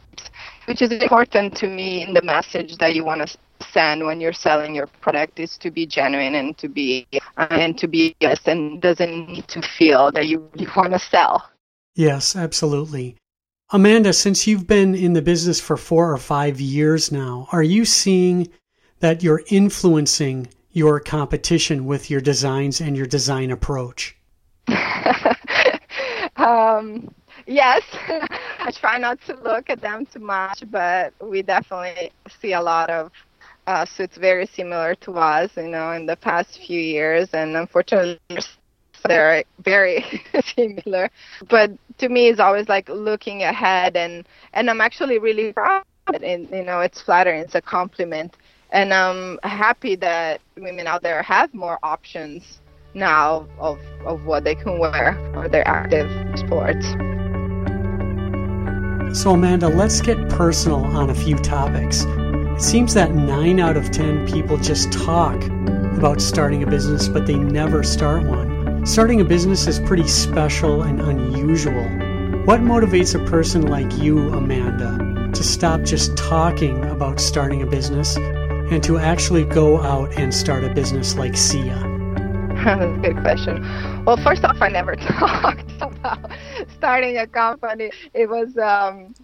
which 0.66 0.82
is 0.82 0.92
important 0.92 1.56
to 1.58 1.68
me 1.68 2.04
in 2.04 2.14
the 2.14 2.22
message 2.22 2.78
that 2.78 2.96
you 2.96 3.06
want 3.06 3.28
to 3.28 3.38
send 3.72 4.06
when 4.06 4.20
you're 4.20 4.34
selling 4.34 4.76
your 4.76 4.88
product 4.88 5.40
is 5.40 5.58
to 5.58 5.72
be 5.72 5.86
genuine 5.86 6.36
and 6.36 6.58
to 6.58 6.68
be 6.68 7.08
uh, 7.38 7.48
and 7.52 7.78
to 7.78 7.88
be 7.88 8.16
yes 8.20 8.42
and 8.46 8.82
doesn't 8.82 9.30
need 9.30 9.48
to 9.48 9.62
feel 9.62 10.12
that 10.12 10.28
you, 10.28 10.50
you 10.56 10.70
want 10.76 10.94
to 10.94 11.00
sell. 11.00 11.48
Yes, 11.94 12.36
absolutely. 12.36 13.16
Amanda, 13.72 14.14
since 14.14 14.46
you've 14.46 14.68
been 14.68 14.94
in 14.94 15.14
the 15.14 15.22
business 15.22 15.60
for 15.60 15.78
four 15.78 16.12
or 16.12 16.18
five 16.18 16.60
years 16.60 17.12
now, 17.12 17.48
are 17.52 17.64
you 17.64 17.86
seeing 17.86 18.50
that 19.00 19.24
you're 19.24 19.44
influencing 19.48 20.48
your 20.72 21.00
competition 21.00 21.86
with 21.86 22.12
your 22.12 22.22
designs 22.22 22.82
and 22.82 22.98
your 22.98 23.06
design 23.06 23.50
approach? 23.50 24.16
um, 26.36 27.14
yes, 27.46 27.84
I 28.60 28.72
try 28.72 28.98
not 28.98 29.20
to 29.28 29.36
look 29.44 29.70
at 29.70 29.82
them 29.82 30.06
too 30.06 30.20
much, 30.20 30.64
but 30.70 31.14
we 31.22 31.42
definitely 31.42 32.12
see 32.42 32.54
a 32.54 32.62
lot 32.62 32.90
of 32.90 33.12
uh, 33.68 33.86
suits 33.86 34.18
very 34.18 34.46
similar 34.46 34.96
to 34.96 35.14
us, 35.14 35.52
you 35.58 35.68
know, 35.70 35.92
in 35.92 36.06
the 36.06 36.16
past 36.16 36.60
few 36.66 36.80
years, 36.80 37.30
and 37.34 37.56
unfortunately, 37.56 38.20
they're 39.08 39.44
very 39.60 40.04
similar. 40.56 41.10
But 41.50 41.72
to 42.00 42.10
me, 42.10 42.30
it's 42.30 42.40
always 42.40 42.70
like 42.70 42.90
looking 42.90 43.44
ahead, 43.44 43.96
and 43.96 44.28
and 44.54 44.70
I'm 44.70 44.82
actually 44.82 45.20
really 45.20 45.54
proud. 45.54 45.84
And 46.22 46.50
you 46.52 46.64
know, 46.64 46.82
it's 46.82 47.02
flattering. 47.02 47.42
It's 47.42 47.56
a 47.56 47.62
compliment, 47.62 48.36
and 48.72 48.94
I'm 48.94 49.40
happy 49.44 49.96
that 49.98 50.42
women 50.56 50.88
out 50.88 51.02
there 51.02 51.22
have 51.24 51.54
more 51.54 51.80
options 51.82 52.60
now 52.96 53.48
of 53.60 53.80
of 54.06 54.26
what 54.26 54.44
they 54.44 54.56
can 54.56 54.80
wear 54.80 55.18
for 55.34 55.48
their 55.48 55.68
active 55.68 56.10
sports. 56.40 56.86
So, 59.18 59.32
Amanda, 59.32 59.70
let's 59.70 60.02
get 60.02 60.18
personal 60.30 60.84
on 60.84 61.10
a 61.10 61.16
few 61.16 61.38
topics. 61.38 62.04
It 62.04 62.62
seems 62.62 62.94
that 62.96 63.14
9 63.16 63.60
out 63.60 63.78
of 63.78 63.92
10 63.92 64.28
people 64.28 64.58
just 64.58 64.92
talk 64.92 65.42
about 65.98 66.20
starting 66.20 66.64
a 66.64 66.68
business, 66.68 67.08
but 67.08 67.26
they 67.26 67.36
never 67.36 67.82
start 67.82 68.24
one. 68.24 68.86
Starting 68.86 69.22
a 69.22 69.26
business 69.26 69.68
is 69.68 69.80
pretty 69.80 70.08
special 70.08 70.84
and 70.84 71.00
unusual. 71.00 71.86
What 72.46 72.60
motivates 72.60 73.16
a 73.16 73.26
person 73.26 73.68
like 73.68 73.98
you, 73.98 74.34
Amanda, 74.34 75.32
to 75.32 75.44
stop 75.44 75.84
just 75.84 76.16
talking 76.18 76.84
about 76.86 77.20
starting 77.20 77.62
a 77.62 77.66
business 77.66 78.18
and 78.18 78.84
to 78.84 78.98
actually 78.98 79.46
go 79.46 79.80
out 79.80 80.12
and 80.18 80.34
start 80.34 80.64
a 80.64 80.74
business 80.74 81.16
like 81.16 81.34
Seea? 81.34 81.95
That's 82.66 82.92
a 82.98 83.00
good 83.00 83.18
question. 83.22 83.60
Well, 84.06 84.18
first 84.18 84.44
off, 84.46 84.58
I 84.62 84.70
never 84.70 84.96
talked 84.96 85.72
about 85.82 86.32
starting 86.78 87.18
a 87.18 87.28
company. 87.28 87.92
It 88.14 88.30
was 88.30 88.58
um, 88.58 89.16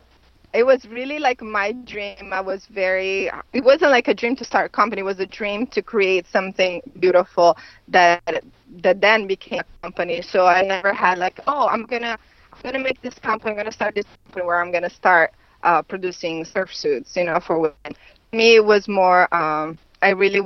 it 0.53 0.63
was 0.65 0.85
really 0.87 1.19
like 1.19 1.41
my 1.41 1.73
dream. 1.73 2.33
I 2.33 2.41
was 2.41 2.67
very, 2.67 3.29
it 3.53 3.63
wasn't 3.63 3.91
like 3.91 4.07
a 4.07 4.13
dream 4.13 4.35
to 4.37 4.45
start 4.45 4.67
a 4.67 4.69
company. 4.69 5.01
It 5.01 5.05
was 5.05 5.19
a 5.19 5.25
dream 5.27 5.67
to 5.67 5.81
create 5.81 6.27
something 6.27 6.81
beautiful 6.99 7.57
that 7.89 8.21
that 8.83 9.01
then 9.01 9.27
became 9.27 9.61
a 9.61 9.83
company. 9.83 10.21
So 10.21 10.45
I 10.45 10.61
never 10.61 10.93
had 10.93 11.17
like, 11.17 11.39
oh, 11.47 11.67
I'm 11.67 11.85
gonna, 11.85 12.17
I'm 12.53 12.61
gonna 12.63 12.79
make 12.83 13.01
this 13.01 13.19
company. 13.19 13.51
I'm 13.51 13.57
gonna 13.57 13.71
start 13.71 13.95
this 13.95 14.05
company 14.25 14.45
where 14.45 14.61
I'm 14.61 14.71
gonna 14.71 14.89
start 14.89 15.31
uh, 15.63 15.81
producing 15.81 16.45
surf 16.45 16.73
suits, 16.73 17.15
you 17.15 17.25
know, 17.25 17.39
for 17.39 17.59
women. 17.59 17.95
Me, 18.33 18.55
it 18.55 18.65
was 18.65 18.87
more. 18.87 19.33
Um, 19.33 19.77
I 20.01 20.09
really 20.09 20.41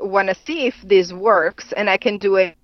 wanna 0.00 0.34
wanna 0.34 0.34
see 0.46 0.66
if 0.66 0.74
this 0.82 1.12
works, 1.12 1.72
and 1.76 1.90
I 1.90 1.96
can 1.98 2.18
do 2.18 2.36
it 2.36 2.56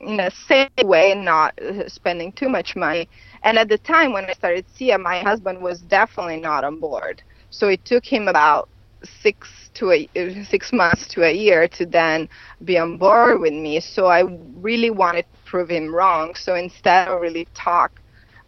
in 0.00 0.20
a 0.20 0.30
safe 0.30 0.68
way 0.84 1.12
and 1.12 1.24
not 1.24 1.54
uh, 1.60 1.88
spending 1.88 2.32
too 2.32 2.48
much 2.48 2.76
money. 2.76 3.08
And 3.42 3.58
at 3.58 3.68
the 3.68 3.78
time 3.78 4.12
when 4.12 4.24
I 4.24 4.32
started 4.32 4.66
Seea, 4.68 4.98
my 5.00 5.20
husband 5.20 5.62
was 5.62 5.80
definitely 5.82 6.40
not 6.40 6.64
on 6.64 6.80
board. 6.80 7.22
So 7.50 7.68
it 7.68 7.84
took 7.84 8.04
him 8.04 8.28
about 8.28 8.68
six 9.04 9.48
to 9.74 9.92
a 9.92 10.08
uh, 10.16 10.44
six 10.44 10.72
months 10.72 11.08
to 11.08 11.22
a 11.24 11.32
year 11.32 11.68
to 11.68 11.86
then 11.86 12.28
be 12.64 12.78
on 12.78 12.98
board 12.98 13.40
with 13.40 13.52
me. 13.52 13.80
So 13.80 14.06
I 14.06 14.24
really 14.56 14.90
wanted 14.90 15.22
to 15.32 15.38
prove 15.50 15.70
him 15.70 15.94
wrong. 15.94 16.34
So 16.34 16.54
instead 16.54 17.08
of 17.08 17.20
really 17.20 17.48
talk 17.54 17.99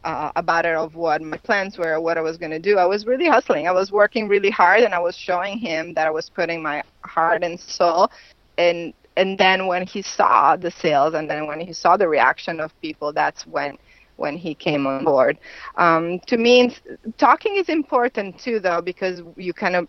uh, 0.04 0.32
about 0.36 0.66
it 0.66 0.74
of 0.74 0.94
what 0.94 1.22
my 1.22 1.36
plans 1.38 1.78
were, 1.78 2.00
what 2.00 2.18
I 2.18 2.20
was 2.20 2.36
going 2.36 2.50
to 2.50 2.58
do, 2.58 2.78
I 2.78 2.84
was 2.86 3.06
really 3.06 3.28
hustling. 3.28 3.68
I 3.68 3.72
was 3.72 3.92
working 3.92 4.28
really 4.28 4.50
hard, 4.50 4.82
and 4.82 4.94
I 4.94 4.98
was 4.98 5.16
showing 5.16 5.58
him 5.58 5.94
that 5.94 6.06
I 6.06 6.10
was 6.10 6.30
putting 6.30 6.62
my 6.62 6.82
heart 7.02 7.42
and 7.42 7.58
soul. 7.58 8.10
And 8.58 8.92
and 9.16 9.36
then 9.38 9.66
when 9.66 9.86
he 9.86 10.02
saw 10.02 10.56
the 10.56 10.70
sales, 10.70 11.14
and 11.14 11.28
then 11.28 11.46
when 11.46 11.60
he 11.60 11.72
saw 11.72 11.96
the 11.96 12.08
reaction 12.08 12.60
of 12.60 12.72
people, 12.80 13.12
that's 13.12 13.46
when 13.46 13.78
when 14.16 14.36
he 14.36 14.54
came 14.54 14.86
on 14.86 15.04
board. 15.04 15.38
Um, 15.76 16.20
to 16.26 16.36
me, 16.36 16.76
talking 17.18 17.56
is 17.56 17.68
important 17.68 18.38
too, 18.38 18.60
though, 18.60 18.80
because 18.80 19.22
you 19.36 19.52
kind 19.52 19.76
of 19.76 19.88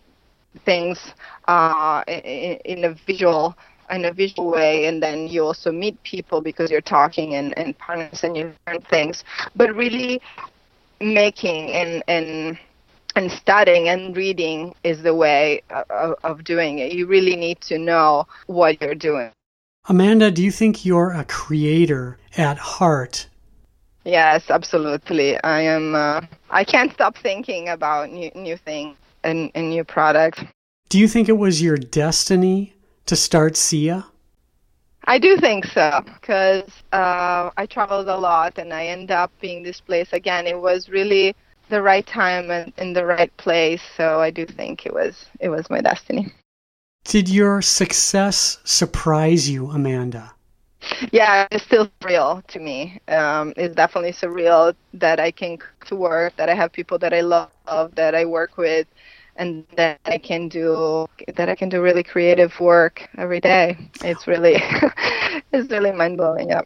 things 0.65 1.13
uh, 1.47 2.03
in, 2.07 2.57
in 2.65 2.83
a 2.85 2.95
visual 3.05 3.55
in 3.89 4.05
a 4.05 4.11
visual 4.11 4.49
way 4.49 4.85
and 4.85 5.01
then 5.01 5.27
you 5.27 5.43
also 5.43 5.71
meet 5.71 6.01
people 6.03 6.41
because 6.41 6.71
you're 6.71 6.81
talking 6.81 7.35
and, 7.35 7.57
and 7.57 7.77
partners 7.77 8.23
and 8.23 8.35
you 8.37 8.53
learn 8.67 8.81
things 8.81 9.23
but 9.55 9.73
really 9.75 10.21
making 11.01 11.71
and 11.71 12.03
and 12.07 12.57
and 13.15 13.31
studying 13.31 13.89
and 13.89 14.17
reading 14.17 14.73
is 14.83 15.03
the 15.03 15.13
way 15.13 15.61
of, 15.89 16.15
of 16.23 16.43
doing 16.43 16.79
it 16.79 16.93
you 16.93 17.05
really 17.05 17.35
need 17.35 17.59
to 17.61 17.77
know 17.77 18.25
what 18.47 18.81
you're 18.81 18.95
doing 18.95 19.31
amanda 19.89 20.31
do 20.31 20.43
you 20.43 20.51
think 20.51 20.85
you're 20.85 21.11
a 21.11 21.25
creator 21.25 22.17
at 22.37 22.57
heart 22.57 23.27
Yes, 24.05 24.49
absolutely. 24.49 25.41
I 25.43 25.61
am. 25.61 25.95
Uh, 25.95 26.21
I 26.49 26.63
can't 26.63 26.91
stop 26.91 27.17
thinking 27.17 27.69
about 27.69 28.11
new 28.11 28.31
new 28.35 28.57
things 28.57 28.97
and, 29.23 29.51
and 29.55 29.69
new 29.69 29.83
products. 29.83 30.43
Do 30.89 30.99
you 30.99 31.07
think 31.07 31.29
it 31.29 31.37
was 31.37 31.61
your 31.61 31.77
destiny 31.77 32.73
to 33.05 33.15
start 33.15 33.53
Seea? 33.53 34.05
I 35.05 35.19
do 35.19 35.37
think 35.37 35.65
so 35.65 36.03
because 36.05 36.69
uh, 36.93 37.49
I 37.57 37.65
traveled 37.65 38.07
a 38.07 38.15
lot 38.17 38.57
and 38.57 38.73
I 38.73 38.87
end 38.87 39.11
up 39.11 39.31
being 39.41 39.61
this 39.63 39.81
place 39.81 40.13
again. 40.13 40.47
It 40.47 40.59
was 40.59 40.87
really 40.87 41.35
the 41.69 41.81
right 41.81 42.05
time 42.05 42.49
and 42.51 42.71
in 42.77 42.93
the 42.93 43.05
right 43.05 43.35
place. 43.37 43.81
So 43.97 44.21
I 44.21 44.31
do 44.31 44.45
think 44.45 44.85
it 44.85 44.93
was 44.93 45.25
it 45.39 45.49
was 45.49 45.69
my 45.69 45.81
destiny. 45.81 46.31
Did 47.03 47.27
your 47.27 47.61
success 47.61 48.59
surprise 48.63 49.49
you, 49.49 49.69
Amanda? 49.71 50.33
yeah, 51.11 51.47
it's 51.51 51.63
still 51.65 51.89
surreal 52.01 52.45
to 52.47 52.59
me. 52.59 52.99
Um, 53.07 53.53
it's 53.57 53.75
definitely 53.75 54.13
surreal 54.13 54.75
that 54.93 55.19
I 55.19 55.31
can 55.31 55.57
to 55.85 55.95
work, 55.95 56.35
that 56.37 56.49
I 56.49 56.53
have 56.53 56.71
people 56.71 56.97
that 56.99 57.13
I 57.13 57.21
love, 57.21 57.49
that 57.95 58.15
I 58.15 58.25
work 58.25 58.57
with, 58.57 58.87
and 59.35 59.65
that 59.75 59.99
I 60.05 60.17
can 60.17 60.47
do 60.47 61.07
that 61.35 61.49
I 61.49 61.55
can 61.55 61.69
do 61.69 61.81
really 61.81 62.03
creative 62.03 62.59
work 62.59 63.09
every 63.17 63.39
day. 63.39 63.77
It's 64.01 64.27
really 64.27 64.55
it's 65.51 65.71
really 65.71 65.91
mind 65.91 66.17
blowing. 66.17 66.49
Yeah. 66.49 66.61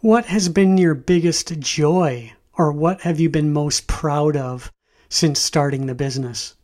What 0.00 0.26
has 0.26 0.48
been 0.48 0.78
your 0.78 0.94
biggest 0.94 1.58
joy, 1.60 2.32
or 2.58 2.72
what 2.72 3.02
have 3.02 3.20
you 3.20 3.30
been 3.30 3.52
most 3.52 3.86
proud 3.86 4.36
of 4.36 4.72
since 5.08 5.38
starting 5.38 5.86
the 5.86 5.94
business? 5.94 6.54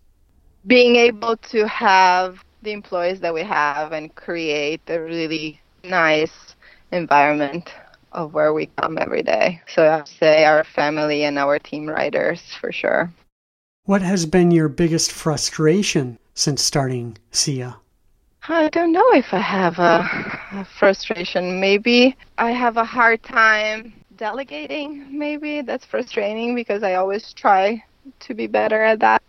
Being 0.66 0.96
able 0.96 1.36
to 1.36 1.68
have 1.68 2.42
the 2.62 2.72
employees 2.72 3.20
that 3.20 3.32
we 3.32 3.42
have 3.42 3.92
and 3.92 4.12
create 4.14 4.80
a 4.88 4.98
really 5.00 5.60
nice 5.84 6.56
environment 6.90 7.72
of 8.12 8.34
where 8.34 8.52
we 8.52 8.66
come 8.76 8.98
every 8.98 9.22
day. 9.22 9.60
So 9.68 9.88
I'd 9.88 10.08
say 10.08 10.44
our 10.44 10.64
family 10.64 11.24
and 11.24 11.38
our 11.38 11.58
team 11.58 11.86
riders 11.88 12.42
for 12.60 12.72
sure. 12.72 13.12
What 13.88 14.02
has 14.02 14.26
been 14.26 14.50
your 14.50 14.68
biggest 14.68 15.10
frustration 15.12 16.18
since 16.34 16.60
starting 16.60 17.16
Seea? 17.32 17.76
I 18.46 18.68
don't 18.68 18.92
know 18.92 19.10
if 19.14 19.32
I 19.32 19.38
have 19.38 19.78
a, 19.78 20.06
a 20.52 20.66
frustration. 20.78 21.58
Maybe 21.58 22.14
I 22.36 22.50
have 22.50 22.76
a 22.76 22.84
hard 22.84 23.22
time 23.22 23.94
delegating. 24.14 25.18
Maybe 25.18 25.62
that's 25.62 25.86
frustrating 25.86 26.54
because 26.54 26.82
I 26.82 26.96
always 26.96 27.32
try 27.32 27.82
to 28.20 28.34
be 28.34 28.46
better 28.46 28.82
at 28.82 29.00
that. 29.00 29.22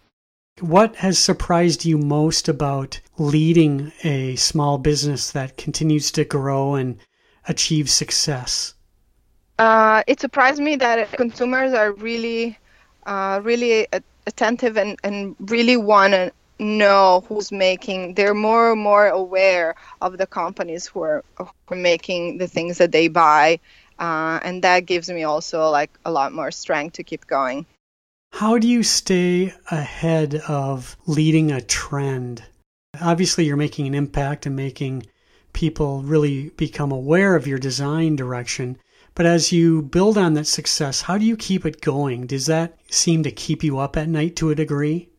What 0.59 0.97
has 0.97 1.17
surprised 1.17 1.85
you 1.85 1.97
most 1.97 2.49
about 2.49 2.99
leading 3.17 3.93
a 4.03 4.35
small 4.35 4.77
business 4.77 5.31
that 5.31 5.55
continues 5.55 6.11
to 6.11 6.25
grow 6.25 6.75
and 6.75 6.97
achieve 7.47 7.89
success? 7.89 8.73
Uh, 9.57 10.03
it 10.05 10.19
surprised 10.19 10.59
me 10.59 10.75
that 10.75 11.13
consumers 11.13 11.71
are 11.71 11.93
really, 11.93 12.57
uh, 13.05 13.39
really 13.41 13.87
attentive 14.29 14.77
and, 14.77 14.97
and 15.03 15.35
really 15.39 15.75
want 15.75 16.13
to 16.13 16.31
know 16.59 17.23
who's 17.27 17.51
making. 17.51 18.13
They're 18.13 18.33
more 18.33 18.71
and 18.71 18.81
more 18.81 19.07
aware 19.07 19.75
of 20.01 20.17
the 20.17 20.27
companies 20.27 20.87
who 20.87 21.01
are, 21.01 21.23
who 21.37 21.47
are 21.69 21.75
making 21.75 22.37
the 22.37 22.47
things 22.47 22.77
that 22.77 22.91
they 22.91 23.07
buy, 23.07 23.59
uh, 23.97 24.39
and 24.43 24.63
that 24.63 24.85
gives 24.85 25.09
me 25.09 25.23
also 25.23 25.69
like 25.69 25.91
a 26.05 26.11
lot 26.11 26.31
more 26.31 26.51
strength 26.51 26.93
to 26.93 27.03
keep 27.03 27.27
going. 27.27 27.65
How 28.31 28.59
do 28.59 28.67
you 28.67 28.83
stay 28.83 29.53
ahead 29.71 30.35
of 30.47 30.95
leading 31.07 31.51
a 31.51 31.61
trend? 31.61 32.43
Obviously, 33.01 33.45
you're 33.45 33.57
making 33.57 33.87
an 33.87 33.95
impact 33.95 34.45
and 34.45 34.55
making 34.55 35.07
people 35.53 36.03
really 36.03 36.49
become 36.49 36.91
aware 36.91 37.35
of 37.35 37.47
your 37.47 37.57
design 37.57 38.15
direction. 38.15 38.77
But 39.19 39.25
as 39.25 39.51
you 39.51 39.82
build 39.82 40.17
on 40.17 40.36
that 40.36 40.47
success, 40.47 41.01
how 41.01 41.17
do 41.17 41.25
you 41.25 41.36
keep 41.36 41.65
it 41.65 41.82
going? 41.82 42.25
Does 42.25 42.45
that 42.45 42.77
seem 42.89 43.23
to 43.23 43.32
keep 43.32 43.65
you 43.65 43.77
up 43.77 43.97
at 43.97 44.08
night 44.08 44.38
to 44.38 44.49
a 44.49 44.55
degree? 44.55 45.10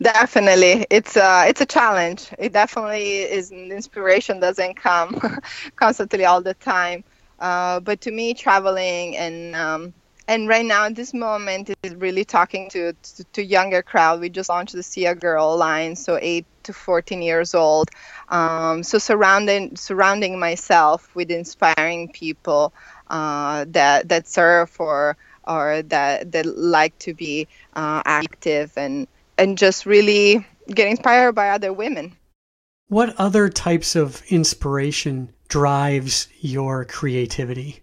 Definitely, 0.00 0.86
it's 0.88 1.16
a 1.16 1.48
it's 1.48 1.60
a 1.60 1.66
challenge. 1.66 2.28
It 2.38 2.52
definitely 2.52 3.22
is. 3.22 3.50
Inspiration 3.50 4.38
doesn't 4.38 4.76
come 4.76 5.20
constantly 5.74 6.24
all 6.24 6.42
the 6.42 6.54
time. 6.54 7.02
Uh, 7.40 7.80
but 7.80 8.00
to 8.02 8.12
me, 8.12 8.34
traveling 8.34 9.16
and 9.16 9.56
um, 9.56 9.94
and 10.28 10.48
right 10.48 10.64
now 10.64 10.86
at 10.86 10.94
this 10.94 11.12
moment 11.12 11.70
is 11.82 11.94
really 11.96 12.24
talking 12.24 12.70
to, 12.70 12.92
to, 12.92 13.24
to 13.24 13.44
younger 13.44 13.82
crowd. 13.82 14.20
We 14.20 14.30
just 14.30 14.48
launched 14.48 14.74
the 14.74 14.80
Seea 14.80 15.18
Girl 15.18 15.56
line, 15.56 15.96
so 15.96 16.18
eight 16.20 16.46
to 16.62 16.72
14 16.72 17.20
years 17.20 17.54
old. 17.54 17.90
Um, 18.28 18.82
so 18.82 18.98
surrounding 18.98 19.76
surrounding 19.76 20.38
myself 20.38 21.14
with 21.14 21.30
inspiring 21.30 22.10
people 22.10 22.72
uh, 23.14 23.64
that 23.68 24.08
that 24.08 24.26
serve 24.26 24.74
or 24.80 25.16
or 25.46 25.82
that 25.82 26.32
that 26.32 26.46
like 26.46 26.98
to 26.98 27.14
be 27.14 27.46
uh, 27.74 28.02
active 28.04 28.72
and 28.76 29.06
and 29.38 29.56
just 29.56 29.86
really 29.86 30.44
get 30.68 30.88
inspired 30.88 31.32
by 31.32 31.50
other 31.50 31.72
women. 31.72 32.16
What 32.88 33.14
other 33.16 33.48
types 33.48 33.94
of 33.94 34.20
inspiration 34.28 35.32
drives 35.48 36.28
your 36.40 36.84
creativity? 36.84 37.82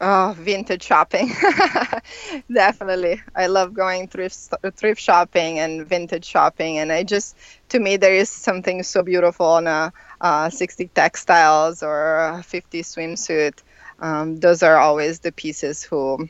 Oh, 0.00 0.34
vintage 0.36 0.82
shopping. 0.82 1.28
Definitely. 2.52 3.22
I 3.36 3.46
love 3.46 3.72
going 3.72 4.08
thrift 4.08 4.48
thrift 4.74 5.00
shopping 5.00 5.60
and 5.60 5.86
vintage 5.86 6.24
shopping 6.24 6.78
and 6.78 6.90
I 6.90 7.04
just 7.04 7.36
to 7.68 7.78
me 7.78 7.98
there 7.98 8.14
is 8.14 8.30
something 8.30 8.82
so 8.82 9.02
beautiful 9.02 9.46
on 9.46 9.66
a, 9.68 9.92
a 10.20 10.50
60 10.50 10.88
textiles 10.88 11.84
or 11.84 12.16
a 12.18 12.42
50 12.42 12.82
swimsuit. 12.82 13.62
Um, 14.00 14.36
those 14.36 14.62
are 14.62 14.78
always 14.78 15.20
the 15.20 15.32
pieces 15.32 15.82
who, 15.82 16.28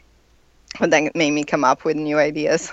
who 0.78 0.87
then 0.87 1.11
made 1.14 1.30
me 1.30 1.44
come 1.44 1.64
up 1.64 1.85
with 1.85 1.96
new 1.96 2.18
ideas. 2.18 2.70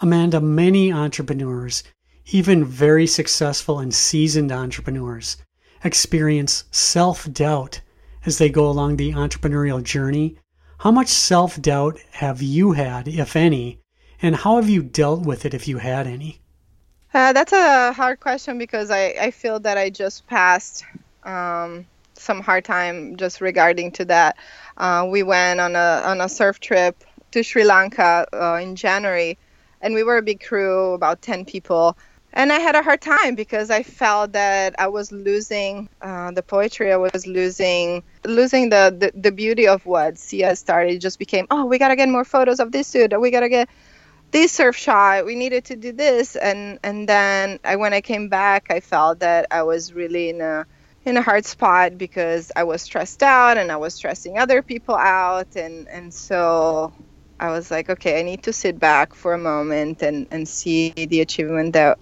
Amanda, 0.00 0.40
many 0.40 0.92
entrepreneurs, 0.92 1.82
even 2.26 2.64
very 2.64 3.06
successful 3.06 3.78
and 3.78 3.94
seasoned 3.94 4.52
entrepreneurs, 4.52 5.36
experience 5.82 6.64
self 6.70 7.30
doubt 7.32 7.80
as 8.26 8.38
they 8.38 8.48
go 8.48 8.68
along 8.68 8.96
the 8.96 9.12
entrepreneurial 9.12 9.82
journey. 9.82 10.36
How 10.78 10.90
much 10.90 11.08
self 11.08 11.60
doubt 11.60 11.98
have 12.12 12.42
you 12.42 12.72
had, 12.72 13.08
if 13.08 13.36
any, 13.36 13.80
and 14.20 14.36
how 14.36 14.56
have 14.56 14.68
you 14.68 14.82
dealt 14.82 15.24
with 15.24 15.44
it 15.44 15.54
if 15.54 15.68
you 15.68 15.78
had 15.78 16.06
any? 16.06 16.40
Uh, 17.12 17.32
that's 17.32 17.52
a 17.52 17.92
hard 17.92 18.18
question 18.18 18.58
because 18.58 18.90
I, 18.90 19.14
I 19.20 19.30
feel 19.30 19.60
that 19.60 19.78
I 19.78 19.88
just 19.88 20.26
passed 20.26 20.84
um, 21.22 21.86
some 22.14 22.40
hard 22.40 22.64
time 22.64 23.16
just 23.16 23.40
regarding 23.40 23.92
to 23.92 24.04
that. 24.06 24.36
Uh, 24.76 25.06
we 25.10 25.22
went 25.22 25.60
on 25.60 25.76
a 25.76 26.02
on 26.04 26.20
a 26.20 26.28
surf 26.28 26.60
trip 26.60 27.04
to 27.32 27.42
Sri 27.42 27.64
Lanka 27.64 28.26
uh, 28.32 28.58
in 28.62 28.76
January, 28.76 29.38
and 29.80 29.94
we 29.94 30.02
were 30.02 30.18
a 30.18 30.22
big 30.22 30.42
crew, 30.42 30.92
about 30.92 31.22
10 31.22 31.44
people. 31.44 31.96
And 32.36 32.52
I 32.52 32.58
had 32.58 32.74
a 32.74 32.82
hard 32.82 33.00
time 33.00 33.36
because 33.36 33.70
I 33.70 33.84
felt 33.84 34.32
that 34.32 34.74
I 34.78 34.88
was 34.88 35.12
losing 35.12 35.88
uh, 36.02 36.32
the 36.32 36.42
poetry. 36.42 36.92
I 36.92 36.96
was 36.96 37.28
losing 37.28 38.02
losing 38.24 38.70
the, 38.70 38.94
the, 38.98 39.12
the 39.20 39.30
beauty 39.30 39.68
of 39.68 39.86
what 39.86 40.14
Seea 40.14 40.56
started. 40.56 40.94
It 40.94 40.98
just 40.98 41.20
became, 41.20 41.46
oh, 41.50 41.64
we 41.64 41.78
gotta 41.78 41.94
get 41.94 42.08
more 42.08 42.24
photos 42.24 42.58
of 42.58 42.72
this 42.72 42.90
dude. 42.90 43.14
We 43.16 43.30
gotta 43.30 43.48
get 43.48 43.68
this 44.32 44.50
surf 44.50 44.76
shot. 44.76 45.26
We 45.26 45.36
needed 45.36 45.66
to 45.66 45.76
do 45.76 45.92
this. 45.92 46.34
And 46.34 46.80
and 46.82 47.08
then 47.08 47.60
I, 47.64 47.76
when 47.76 47.94
I 47.94 48.00
came 48.00 48.28
back, 48.28 48.66
I 48.68 48.80
felt 48.80 49.20
that 49.20 49.46
I 49.52 49.62
was 49.62 49.92
really 49.92 50.30
in 50.30 50.40
a 50.40 50.66
in 51.04 51.16
a 51.16 51.22
hard 51.22 51.44
spot 51.44 51.98
because 51.98 52.50
I 52.56 52.64
was 52.64 52.82
stressed 52.82 53.22
out 53.22 53.58
and 53.58 53.70
I 53.70 53.76
was 53.76 53.94
stressing 53.94 54.38
other 54.38 54.62
people 54.62 54.94
out 54.94 55.56
and 55.56 55.86
and 55.88 56.12
so 56.12 56.92
I 57.38 57.50
was 57.50 57.70
like, 57.70 57.90
okay, 57.90 58.20
I 58.20 58.22
need 58.22 58.42
to 58.44 58.52
sit 58.52 58.78
back 58.78 59.14
for 59.14 59.34
a 59.34 59.38
moment 59.38 60.02
and, 60.02 60.26
and 60.30 60.48
see 60.48 60.92
the 60.96 61.20
achievement 61.20 61.72
that 61.72 61.98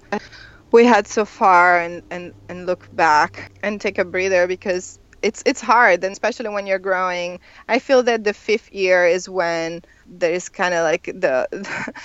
we 0.70 0.84
had 0.84 1.06
so 1.06 1.24
far 1.24 1.80
and, 1.80 2.02
and, 2.10 2.32
and 2.48 2.66
look 2.66 2.88
back 2.94 3.50
and 3.62 3.80
take 3.80 3.98
a 3.98 4.04
breather 4.04 4.46
because 4.46 4.98
it's 5.22 5.42
it's 5.46 5.60
hard 5.60 6.02
and 6.02 6.12
especially 6.12 6.48
when 6.48 6.66
you're 6.66 6.78
growing. 6.78 7.38
I 7.68 7.78
feel 7.78 8.02
that 8.04 8.24
the 8.24 8.34
fifth 8.34 8.72
year 8.72 9.06
is 9.06 9.28
when 9.28 9.82
there 10.06 10.32
is 10.32 10.48
kind 10.48 10.74
of 10.74 10.82
like 10.82 11.04
the 11.04 11.46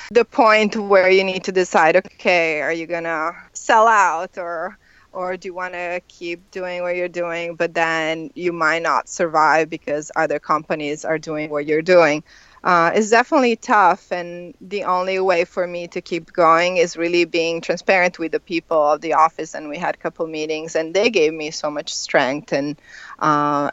the 0.12 0.26
point 0.26 0.76
where 0.76 1.10
you 1.10 1.24
need 1.24 1.44
to 1.46 1.52
decide, 1.52 1.96
okay, 1.96 2.62
are 2.62 2.72
you 2.72 2.86
gonna 2.86 3.34
sell 3.54 3.88
out 3.88 4.38
or 4.38 4.78
or 5.18 5.36
do 5.36 5.48
you 5.48 5.54
want 5.54 5.74
to 5.74 6.00
keep 6.08 6.52
doing 6.52 6.84
what 6.84 6.96
you're 6.96 7.08
doing 7.24 7.56
but 7.56 7.74
then 7.74 8.30
you 8.36 8.54
might 8.54 8.84
not 8.84 9.10
survive 9.10 9.68
because 9.68 10.12
other 10.16 10.38
companies 10.38 11.04
are 11.04 11.18
doing 11.18 11.50
what 11.50 11.66
you're 11.66 11.82
doing. 11.82 12.24
Uh, 12.64 12.92
it's 12.94 13.10
definitely 13.10 13.56
tough 13.56 14.12
and 14.12 14.54
the 14.62 14.84
only 14.84 15.20
way 15.20 15.44
for 15.44 15.66
me 15.66 15.88
to 15.88 16.02
keep 16.02 16.32
going 16.34 16.78
is 16.78 16.98
really 16.98 17.26
being 17.26 17.62
transparent 17.62 18.20
with 18.20 18.32
the 18.32 18.40
people 18.40 18.92
of 18.92 19.02
the 19.02 19.14
office 19.14 19.56
and 19.56 19.70
we 19.70 19.78
had 19.78 19.96
a 19.96 19.98
couple 19.98 20.28
meetings 20.28 20.76
and 20.76 20.94
they 20.94 21.10
gave 21.10 21.34
me 21.34 21.50
so 21.50 21.72
much 21.72 21.94
strength 21.94 22.54
and 22.54 22.80
uh, 23.20 23.72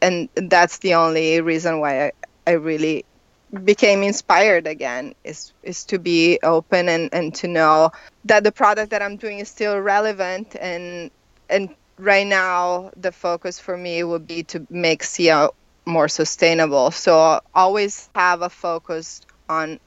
and 0.00 0.28
that's 0.34 0.78
the 0.78 0.94
only 0.94 1.40
reason 1.40 1.80
why 1.80 2.06
I, 2.06 2.12
I 2.46 2.52
really 2.52 3.04
became 3.64 4.02
inspired 4.02 4.66
again 4.66 5.14
is 5.24 5.52
is 5.62 5.84
to 5.84 5.98
be 5.98 6.38
open 6.42 6.88
and, 6.88 7.12
and 7.14 7.34
to 7.36 7.48
know 7.48 7.90
that 8.24 8.44
the 8.44 8.52
product 8.52 8.90
that 8.90 9.02
I'm 9.02 9.16
doing 9.16 9.38
is 9.38 9.48
still 9.48 9.78
relevant 9.78 10.56
and 10.60 11.10
and 11.48 11.74
right 11.98 12.26
now 12.26 12.90
the 12.96 13.12
focus 13.12 13.58
for 13.58 13.76
me 13.76 14.02
would 14.02 14.26
be 14.26 14.42
to 14.44 14.66
make 14.70 15.02
Seea 15.02 15.50
more 15.86 16.08
sustainable. 16.08 16.90
So 16.90 17.40
always 17.54 18.10
have 18.14 18.42
a 18.42 18.50
focus 18.50 19.22
on 19.48 19.78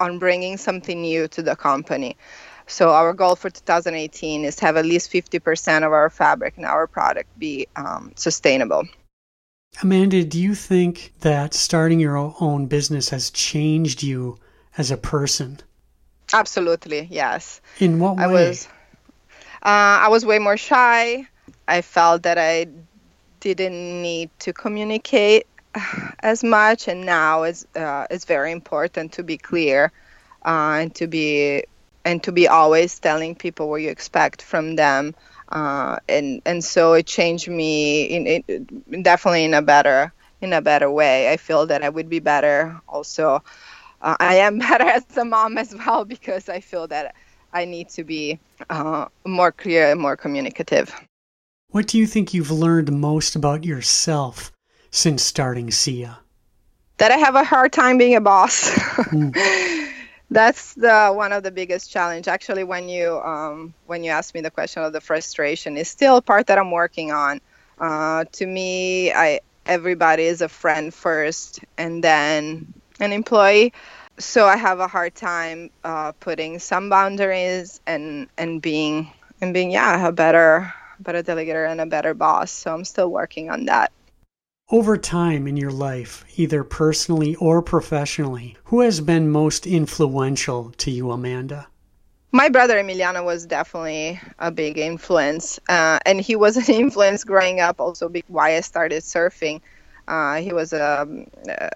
on 0.00 0.18
bringing 0.18 0.56
something 0.56 1.02
new 1.02 1.28
to 1.28 1.42
the 1.42 1.56
company. 1.56 2.16
So 2.66 2.90
our 2.90 3.14
goal 3.14 3.34
for 3.34 3.50
2018 3.50 4.44
is 4.44 4.56
to 4.56 4.66
have 4.66 4.76
at 4.76 4.84
least 4.84 5.10
50% 5.10 5.86
of 5.86 5.92
our 5.92 6.10
fabric 6.10 6.56
and 6.56 6.66
our 6.66 6.86
product 6.86 7.28
be 7.38 7.66
um, 7.76 8.12
sustainable. 8.14 8.84
Amanda, 9.80 10.24
do 10.24 10.40
you 10.40 10.54
think 10.54 11.12
that 11.20 11.54
starting 11.54 12.00
your 12.00 12.34
own 12.40 12.66
business 12.66 13.10
has 13.10 13.30
changed 13.30 14.02
you 14.02 14.38
as 14.76 14.90
a 14.90 14.96
person? 14.96 15.60
Absolutely, 16.32 17.06
yes. 17.10 17.60
In 17.78 18.00
what 18.00 18.16
way? 18.16 18.24
I 18.24 18.26
was, 18.26 18.68
uh, 19.62 20.02
I 20.04 20.08
was 20.08 20.26
way 20.26 20.40
more 20.40 20.56
shy. 20.56 21.26
I 21.68 21.82
felt 21.82 22.24
that 22.24 22.38
I 22.38 22.66
didn't 23.40 24.02
need 24.02 24.30
to 24.40 24.52
communicate 24.52 25.46
as 26.20 26.42
much, 26.42 26.88
and 26.88 27.06
now 27.06 27.44
it's 27.44 27.64
uh, 27.76 28.06
it's 28.10 28.24
very 28.24 28.50
important 28.50 29.12
to 29.12 29.22
be 29.22 29.38
clear 29.38 29.92
uh, 30.44 30.78
and 30.80 30.94
to 30.96 31.06
be 31.06 31.62
and 32.04 32.22
to 32.24 32.32
be 32.32 32.48
always 32.48 32.98
telling 32.98 33.34
people 33.34 33.68
what 33.68 33.82
you 33.82 33.90
expect 33.90 34.42
from 34.42 34.76
them 34.76 35.14
uh, 35.50 35.98
and 36.08 36.42
and 36.44 36.64
so 36.64 36.92
it 36.92 37.06
changed 37.06 37.48
me 37.48 38.04
in, 38.04 38.26
in, 38.26 39.02
definitely 39.02 39.44
in 39.44 39.54
a 39.54 39.62
better 39.62 40.12
in 40.40 40.52
a 40.52 40.60
better 40.60 40.90
way. 40.90 41.32
I 41.32 41.36
feel 41.36 41.66
that 41.66 41.82
I 41.82 41.88
would 41.88 42.08
be 42.08 42.20
better. 42.20 42.80
Also, 42.88 43.42
uh, 44.02 44.16
I 44.20 44.36
am 44.36 44.58
better 44.70 44.84
as 44.84 45.04
a 45.16 45.24
mom 45.24 45.58
as 45.58 45.74
well 45.74 46.04
because 46.04 46.48
I 46.48 46.60
feel 46.60 46.86
that 46.88 47.14
I 47.52 47.64
need 47.64 47.88
to 47.90 48.04
be 48.04 48.38
uh, 48.70 49.06
more 49.26 49.52
clear 49.52 49.90
and 49.90 50.00
more 50.00 50.16
communicative. 50.16 50.94
What 51.70 51.86
do 51.86 51.98
you 51.98 52.06
think 52.06 52.32
you've 52.32 52.50
learned 52.50 52.92
most 52.92 53.36
about 53.36 53.64
yourself 53.64 54.52
since 54.90 55.22
starting 55.22 55.68
Seea? 55.68 56.16
That 56.98 57.10
I 57.10 57.16
have 57.16 57.34
a 57.34 57.44
hard 57.44 57.72
time 57.72 57.98
being 57.98 58.16
a 58.16 58.20
boss. 58.20 58.70
Mm. 58.70 59.34
that's 60.30 60.74
the 60.74 61.10
one 61.14 61.32
of 61.32 61.42
the 61.42 61.50
biggest 61.50 61.90
challenge. 61.90 62.28
Actually 62.28 62.64
when 62.64 62.88
you 62.88 63.18
um, 63.20 63.74
when 63.86 64.04
you 64.04 64.10
ask 64.10 64.34
me 64.34 64.40
the 64.40 64.50
question 64.50 64.82
of 64.82 64.92
the 64.92 65.00
frustration 65.00 65.76
is 65.76 65.88
still 65.88 66.20
part 66.20 66.46
that 66.48 66.58
i'm 66.58 66.70
working 66.70 67.12
on. 67.12 67.40
Uh, 67.78 68.24
to 68.32 68.46
me 68.46 69.12
i 69.12 69.40
everybody 69.66 70.24
is 70.24 70.40
a 70.40 70.48
friend 70.48 70.92
first 70.92 71.60
and 71.76 72.02
then 72.02 72.72
an 73.00 73.12
employee. 73.12 73.72
So 74.18 74.46
i 74.46 74.56
have 74.56 74.80
a 74.80 74.88
hard 74.88 75.14
time 75.14 75.70
uh, 75.84 76.12
putting 76.12 76.58
some 76.58 76.88
boundaries 76.90 77.80
and 77.86 78.28
and 78.36 78.60
being 78.60 79.10
and 79.40 79.54
being 79.54 79.70
yeah 79.70 80.06
a 80.06 80.12
better 80.12 80.72
better 81.00 81.22
delegator 81.22 81.70
and 81.70 81.80
a 81.80 81.86
better 81.86 82.14
boss. 82.14 82.50
So 82.50 82.74
i'm 82.74 82.84
still 82.84 83.10
working 83.10 83.50
on 83.50 83.66
that 83.66 83.92
over 84.70 84.98
time 84.98 85.46
in 85.46 85.56
your 85.56 85.70
life, 85.70 86.24
either 86.36 86.62
personally 86.62 87.34
or 87.36 87.62
professionally, 87.62 88.56
who 88.64 88.80
has 88.80 89.00
been 89.00 89.30
most 89.30 89.66
influential 89.66 90.72
to 90.76 90.90
you, 90.90 91.10
Amanda? 91.10 91.66
My 92.30 92.50
brother 92.50 92.76
Emiliano 92.76 93.24
was 93.24 93.46
definitely 93.46 94.20
a 94.38 94.50
big 94.50 94.76
influence, 94.76 95.58
uh, 95.68 95.98
and 96.04 96.20
he 96.20 96.36
was 96.36 96.56
an 96.56 96.74
influence 96.74 97.24
growing 97.24 97.60
up. 97.60 97.80
Also, 97.80 98.12
why 98.26 98.56
I 98.56 98.60
started 98.60 99.02
surfing. 99.02 99.62
Uh, 100.06 100.36
he 100.36 100.54
was 100.54 100.72
a, 100.72 101.06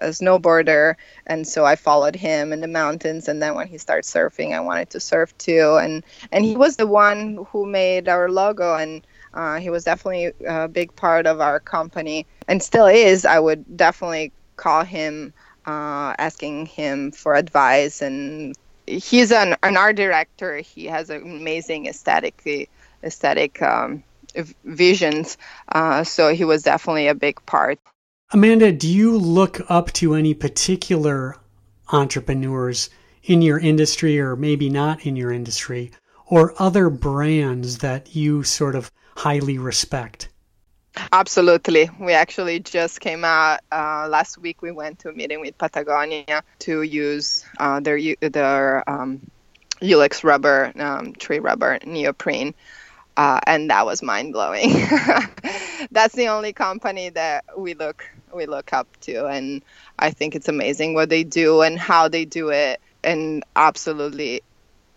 a, 0.01 0.07
snowboarder, 0.07 0.95
and 1.27 1.47
so 1.47 1.65
I 1.65 1.75
followed 1.75 2.15
him 2.15 2.51
in 2.51 2.61
the 2.61 2.67
mountains. 2.67 3.27
And 3.27 3.41
then 3.41 3.53
when 3.53 3.67
he 3.67 3.77
started 3.77 4.05
surfing, 4.05 4.53
I 4.53 4.59
wanted 4.59 4.89
to 4.91 4.99
surf 4.99 5.37
too. 5.37 5.77
And 5.79 6.03
and 6.31 6.43
he 6.43 6.55
was 6.55 6.75
the 6.75 6.87
one 6.87 7.45
who 7.51 7.67
made 7.67 8.09
our 8.09 8.29
logo, 8.29 8.75
and 8.75 9.05
uh, 9.33 9.59
he 9.59 9.69
was 9.69 9.83
definitely 9.83 10.31
a 10.47 10.67
big 10.67 10.95
part 10.95 11.25
of 11.25 11.41
our 11.41 11.59
company 11.59 12.25
and 12.47 12.61
still 12.61 12.85
is. 12.85 13.25
I 13.25 13.39
would 13.39 13.77
definitely 13.77 14.31
call 14.55 14.83
him, 14.83 15.33
uh, 15.65 16.13
asking 16.17 16.67
him 16.67 17.11
for 17.11 17.35
advice. 17.35 18.01
And 18.01 18.55
he's 18.85 19.31
an, 19.31 19.55
an 19.63 19.77
art 19.77 19.95
director. 19.95 20.57
He 20.57 20.85
has 20.85 21.09
amazing 21.09 21.87
aesthetic 21.87 22.69
aesthetic 23.03 23.61
um, 23.61 24.03
visions. 24.63 25.37
Uh, 25.69 26.03
so 26.03 26.33
he 26.33 26.45
was 26.45 26.63
definitely 26.63 27.07
a 27.07 27.15
big 27.15 27.43
part. 27.45 27.79
Amanda, 28.31 28.71
do 28.71 28.87
you 28.87 29.17
look 29.17 29.61
up 29.69 29.91
to 29.93 30.15
any 30.15 30.33
particular 30.33 31.37
entrepreneurs 31.91 32.89
in 33.23 33.41
your 33.41 33.59
industry 33.59 34.19
or 34.19 34.35
maybe 34.35 34.69
not 34.69 35.05
in 35.05 35.15
your 35.15 35.31
industry 35.31 35.91
or 36.27 36.53
other 36.57 36.89
brands 36.89 37.79
that 37.79 38.15
you 38.15 38.43
sort 38.43 38.75
of 38.75 38.91
highly 39.15 39.57
respect? 39.57 40.29
Absolutely. 41.11 41.89
We 41.99 42.13
actually 42.13 42.59
just 42.59 43.01
came 43.01 43.25
out 43.25 43.61
uh, 43.71 44.07
last 44.09 44.37
week. 44.37 44.61
We 44.61 44.71
went 44.71 44.99
to 44.99 45.09
a 45.09 45.13
meeting 45.13 45.41
with 45.41 45.57
Patagonia 45.57 46.43
to 46.59 46.81
use 46.83 47.45
uh, 47.59 47.79
their 47.79 47.99
their 48.21 48.87
um, 48.89 49.21
Yulex 49.81 50.23
rubber, 50.23 50.71
um, 50.77 51.13
tree 51.13 51.39
rubber, 51.39 51.79
neoprene, 51.85 52.53
uh, 53.17 53.39
and 53.47 53.69
that 53.69 53.85
was 53.85 54.03
mind 54.03 54.33
blowing. 54.33 54.69
That's 55.91 56.15
the 56.15 56.27
only 56.29 56.53
company 56.53 57.09
that 57.09 57.45
we 57.57 57.73
look 57.73 58.05
we 58.33 58.45
look 58.45 58.71
up 58.71 58.87
to, 59.01 59.25
and 59.25 59.63
I 59.97 60.11
think 60.11 60.35
it's 60.35 60.47
amazing 60.47 60.93
what 60.93 61.09
they 61.09 61.23
do 61.23 61.61
and 61.61 61.77
how 61.77 62.07
they 62.07 62.25
do 62.25 62.49
it, 62.49 62.79
and 63.03 63.43
absolutely 63.55 64.43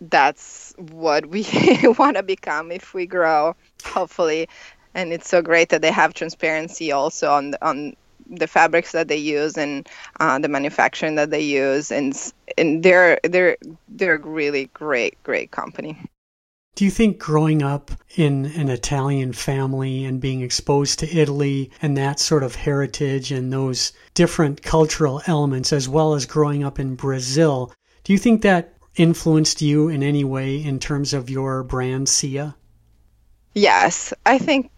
that's 0.01 0.73
what 0.77 1.25
we 1.27 1.45
want 1.97 2.17
to 2.17 2.23
become 2.23 2.71
if 2.71 2.93
we 2.93 3.05
grow 3.05 3.55
hopefully. 3.83 4.47
And 4.93 5.13
it's 5.13 5.29
so 5.29 5.41
great 5.41 5.69
that 5.69 5.81
they 5.81 5.91
have 5.91 6.13
transparency 6.13 6.91
also 6.91 7.31
on 7.31 7.51
the, 7.51 7.65
on 7.65 7.95
the 8.29 8.47
fabrics 8.47 8.91
that 8.91 9.07
they 9.07 9.17
use 9.17 9.57
and 9.57 9.87
uh, 10.19 10.39
the 10.39 10.47
manufacturing 10.47 11.15
that 11.15 11.29
they 11.29 11.41
use. 11.41 11.91
And 11.91 12.15
and 12.57 12.83
they're 12.83 13.19
they're 13.23 13.57
they're 13.87 14.15
a 14.15 14.19
really 14.19 14.65
great 14.73 15.21
great 15.23 15.51
company. 15.51 15.97
Do 16.75 16.85
you 16.85 16.91
think 16.91 17.17
growing 17.17 17.63
up 17.63 17.89
in 18.15 18.45
an 18.45 18.69
Italian 18.69 19.33
family 19.33 20.05
and 20.05 20.21
being 20.21 20.41
exposed 20.41 20.99
to 20.99 21.11
Italy 21.11 21.71
and 21.81 21.97
that 21.97 22.19
sort 22.19 22.43
of 22.43 22.53
heritage 22.53 23.31
and 23.31 23.51
those 23.51 23.93
different 24.13 24.61
cultural 24.61 25.23
elements, 25.25 25.73
as 25.73 25.89
well 25.89 26.13
as 26.13 26.27
growing 26.27 26.63
up 26.63 26.77
in 26.77 26.93
Brazil, 26.93 27.73
do 28.03 28.13
you 28.13 28.19
think 28.19 28.43
that 28.43 28.76
influenced 28.97 29.61
you 29.61 29.89
in 29.89 30.03
any 30.03 30.23
way 30.23 30.61
in 30.61 30.79
terms 30.79 31.13
of 31.13 31.29
your 31.29 31.63
brand 31.63 32.07
Seea? 32.07 32.55
Yes, 33.53 34.13
I 34.25 34.37
think 34.37 34.69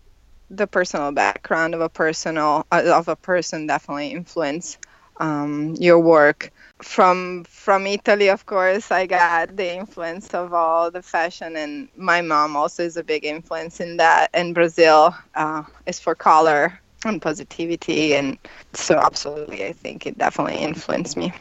the 0.50 0.68
personal 0.68 1.12
background 1.12 1.76
of 1.76 1.82
a 1.82 1.90
personal 1.90 2.66
uh, 2.72 2.84
of 2.86 3.08
a 3.08 3.16
person 3.16 3.68
definitely 3.68 4.10
influence 4.10 4.78
um, 5.20 5.76
your 5.80 6.00
work. 6.00 6.52
from 6.82 7.44
from 7.44 7.86
Italy, 7.88 8.30
of 8.30 8.46
course, 8.46 8.92
I 8.92 9.06
got 9.06 9.56
the 9.58 9.76
influence 9.76 10.34
of 10.34 10.54
all 10.54 10.90
the 10.92 11.02
fashion, 11.02 11.56
and 11.58 11.90
my 11.98 12.22
mom 12.22 12.56
also 12.56 12.84
is 12.84 12.96
a 12.98 13.04
big 13.04 13.26
influence 13.26 13.80
in 13.80 13.98
that. 13.98 14.30
And 14.34 14.56
Brazil 14.56 15.14
uh, 15.36 15.64
is 15.86 16.00
for 16.00 16.16
color 16.16 16.80
and 17.06 17.22
positivity, 17.22 18.16
and 18.16 18.38
so 18.74 18.98
absolutely, 18.98 19.66
I 19.66 19.74
think 19.74 20.08
it 20.08 20.18
definitely 20.18 20.58
influenced 20.58 21.18
me. 21.18 21.34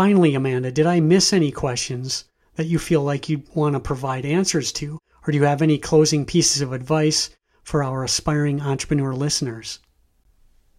Finally, 0.00 0.34
Amanda, 0.34 0.72
did 0.72 0.86
I 0.86 0.98
miss 1.00 1.30
any 1.30 1.52
questions 1.52 2.24
that 2.54 2.64
you 2.64 2.78
feel 2.78 3.02
like 3.02 3.28
you 3.28 3.42
want 3.54 3.74
to 3.74 3.80
provide 3.80 4.24
answers 4.24 4.72
to, 4.72 4.98
or 5.26 5.30
do 5.30 5.36
you 5.36 5.44
have 5.44 5.60
any 5.60 5.76
closing 5.76 6.24
pieces 6.24 6.62
of 6.62 6.72
advice 6.72 7.28
for 7.64 7.84
our 7.84 8.02
aspiring 8.02 8.62
entrepreneur 8.62 9.12
listeners? 9.12 9.78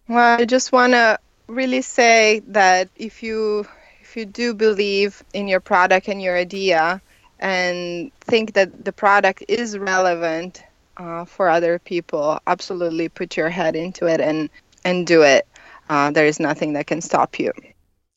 Well, 0.08 0.40
I 0.40 0.44
just 0.44 0.72
want 0.72 0.94
to 0.94 1.20
really 1.46 1.82
say 1.82 2.42
that 2.48 2.88
if 2.96 3.22
you 3.22 3.64
if 4.00 4.16
you 4.16 4.26
do 4.26 4.54
believe 4.54 5.22
in 5.32 5.46
your 5.46 5.60
product 5.60 6.08
and 6.08 6.20
your 6.20 6.36
idea 6.36 7.00
and 7.38 8.10
think 8.22 8.54
that 8.54 8.84
the 8.84 8.92
product 8.92 9.44
is 9.46 9.78
relevant 9.78 10.64
uh, 10.96 11.26
for 11.26 11.48
other 11.48 11.78
people, 11.78 12.40
absolutely 12.48 13.08
put 13.08 13.36
your 13.36 13.50
head 13.50 13.76
into 13.76 14.06
it 14.06 14.20
and 14.20 14.50
and 14.84 15.06
do 15.06 15.22
it. 15.22 15.46
Uh, 15.88 16.10
there 16.10 16.26
is 16.26 16.40
nothing 16.40 16.72
that 16.72 16.88
can 16.88 17.00
stop 17.00 17.38
you. 17.38 17.52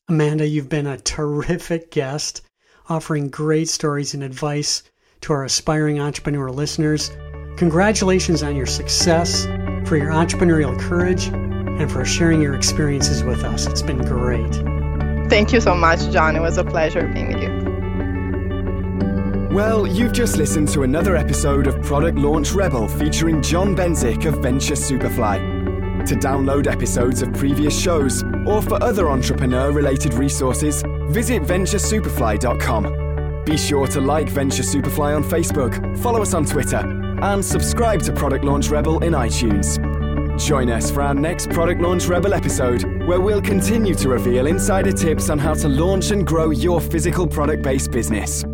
Amanda, 0.08 0.46
you've 0.46 0.68
been 0.68 0.86
a 0.86 0.98
terrific 0.98 1.90
guest, 1.90 2.42
offering 2.88 3.28
great 3.28 3.68
stories 3.68 4.14
and 4.14 4.22
advice 4.22 4.84
to 5.22 5.32
our 5.32 5.42
aspiring 5.42 5.98
entrepreneur 5.98 6.48
listeners. 6.48 7.10
Congratulations 7.56 8.40
on 8.40 8.54
your 8.54 8.66
success, 8.66 9.46
for 9.84 9.96
your 9.96 10.12
entrepreneurial 10.12 10.78
courage, 10.78 11.26
and 11.26 11.90
for 11.90 12.04
sharing 12.04 12.40
your 12.40 12.54
experiences 12.54 13.24
with 13.24 13.42
us. 13.42 13.66
It's 13.66 13.82
been 13.82 13.98
great. 13.98 14.54
Thank 15.28 15.52
you 15.52 15.60
so 15.60 15.74
much, 15.74 15.98
John. 16.12 16.36
It 16.36 16.40
was 16.40 16.56
a 16.56 16.62
pleasure 16.62 17.08
being 17.12 17.32
with 17.32 17.42
you. 17.42 17.50
Well, 19.52 19.88
you've 19.88 20.12
just 20.12 20.36
listened 20.36 20.68
to 20.68 20.84
another 20.84 21.16
episode 21.16 21.66
of 21.66 21.82
Product 21.82 22.16
Launch 22.16 22.52
Rebel 22.52 22.86
featuring 22.86 23.42
John 23.42 23.74
Benzik 23.74 24.24
of 24.24 24.40
Venture 24.40 24.74
Superfly. 24.74 25.55
To 26.06 26.14
download 26.14 26.68
episodes 26.68 27.20
of 27.20 27.32
previous 27.32 27.76
shows 27.76 28.22
or 28.46 28.62
for 28.62 28.80
other 28.80 29.10
entrepreneur 29.10 29.72
related 29.72 30.14
resources, 30.14 30.84
visit 31.08 31.42
venturesuperfly.com. 31.42 33.44
Be 33.44 33.56
sure 33.56 33.88
to 33.88 34.00
like 34.00 34.28
Venture 34.28 34.62
Superfly 34.62 35.16
on 35.16 35.24
Facebook, 35.24 35.98
follow 35.98 36.22
us 36.22 36.32
on 36.32 36.44
Twitter, 36.44 36.78
and 37.22 37.44
subscribe 37.44 38.02
to 38.02 38.12
Product 38.12 38.44
Launch 38.44 38.68
Rebel 38.68 39.02
in 39.02 39.14
iTunes. 39.14 39.80
Join 40.38 40.70
us 40.70 40.92
for 40.92 41.02
our 41.02 41.14
next 41.14 41.50
Product 41.50 41.80
Launch 41.80 42.06
Rebel 42.06 42.34
episode, 42.34 42.84
where 43.06 43.20
we'll 43.20 43.42
continue 43.42 43.94
to 43.94 44.08
reveal 44.08 44.46
insider 44.46 44.92
tips 44.92 45.28
on 45.28 45.40
how 45.40 45.54
to 45.54 45.68
launch 45.68 46.12
and 46.12 46.24
grow 46.24 46.50
your 46.50 46.80
physical 46.80 47.26
product 47.26 47.62
based 47.62 47.90
business. 47.90 48.44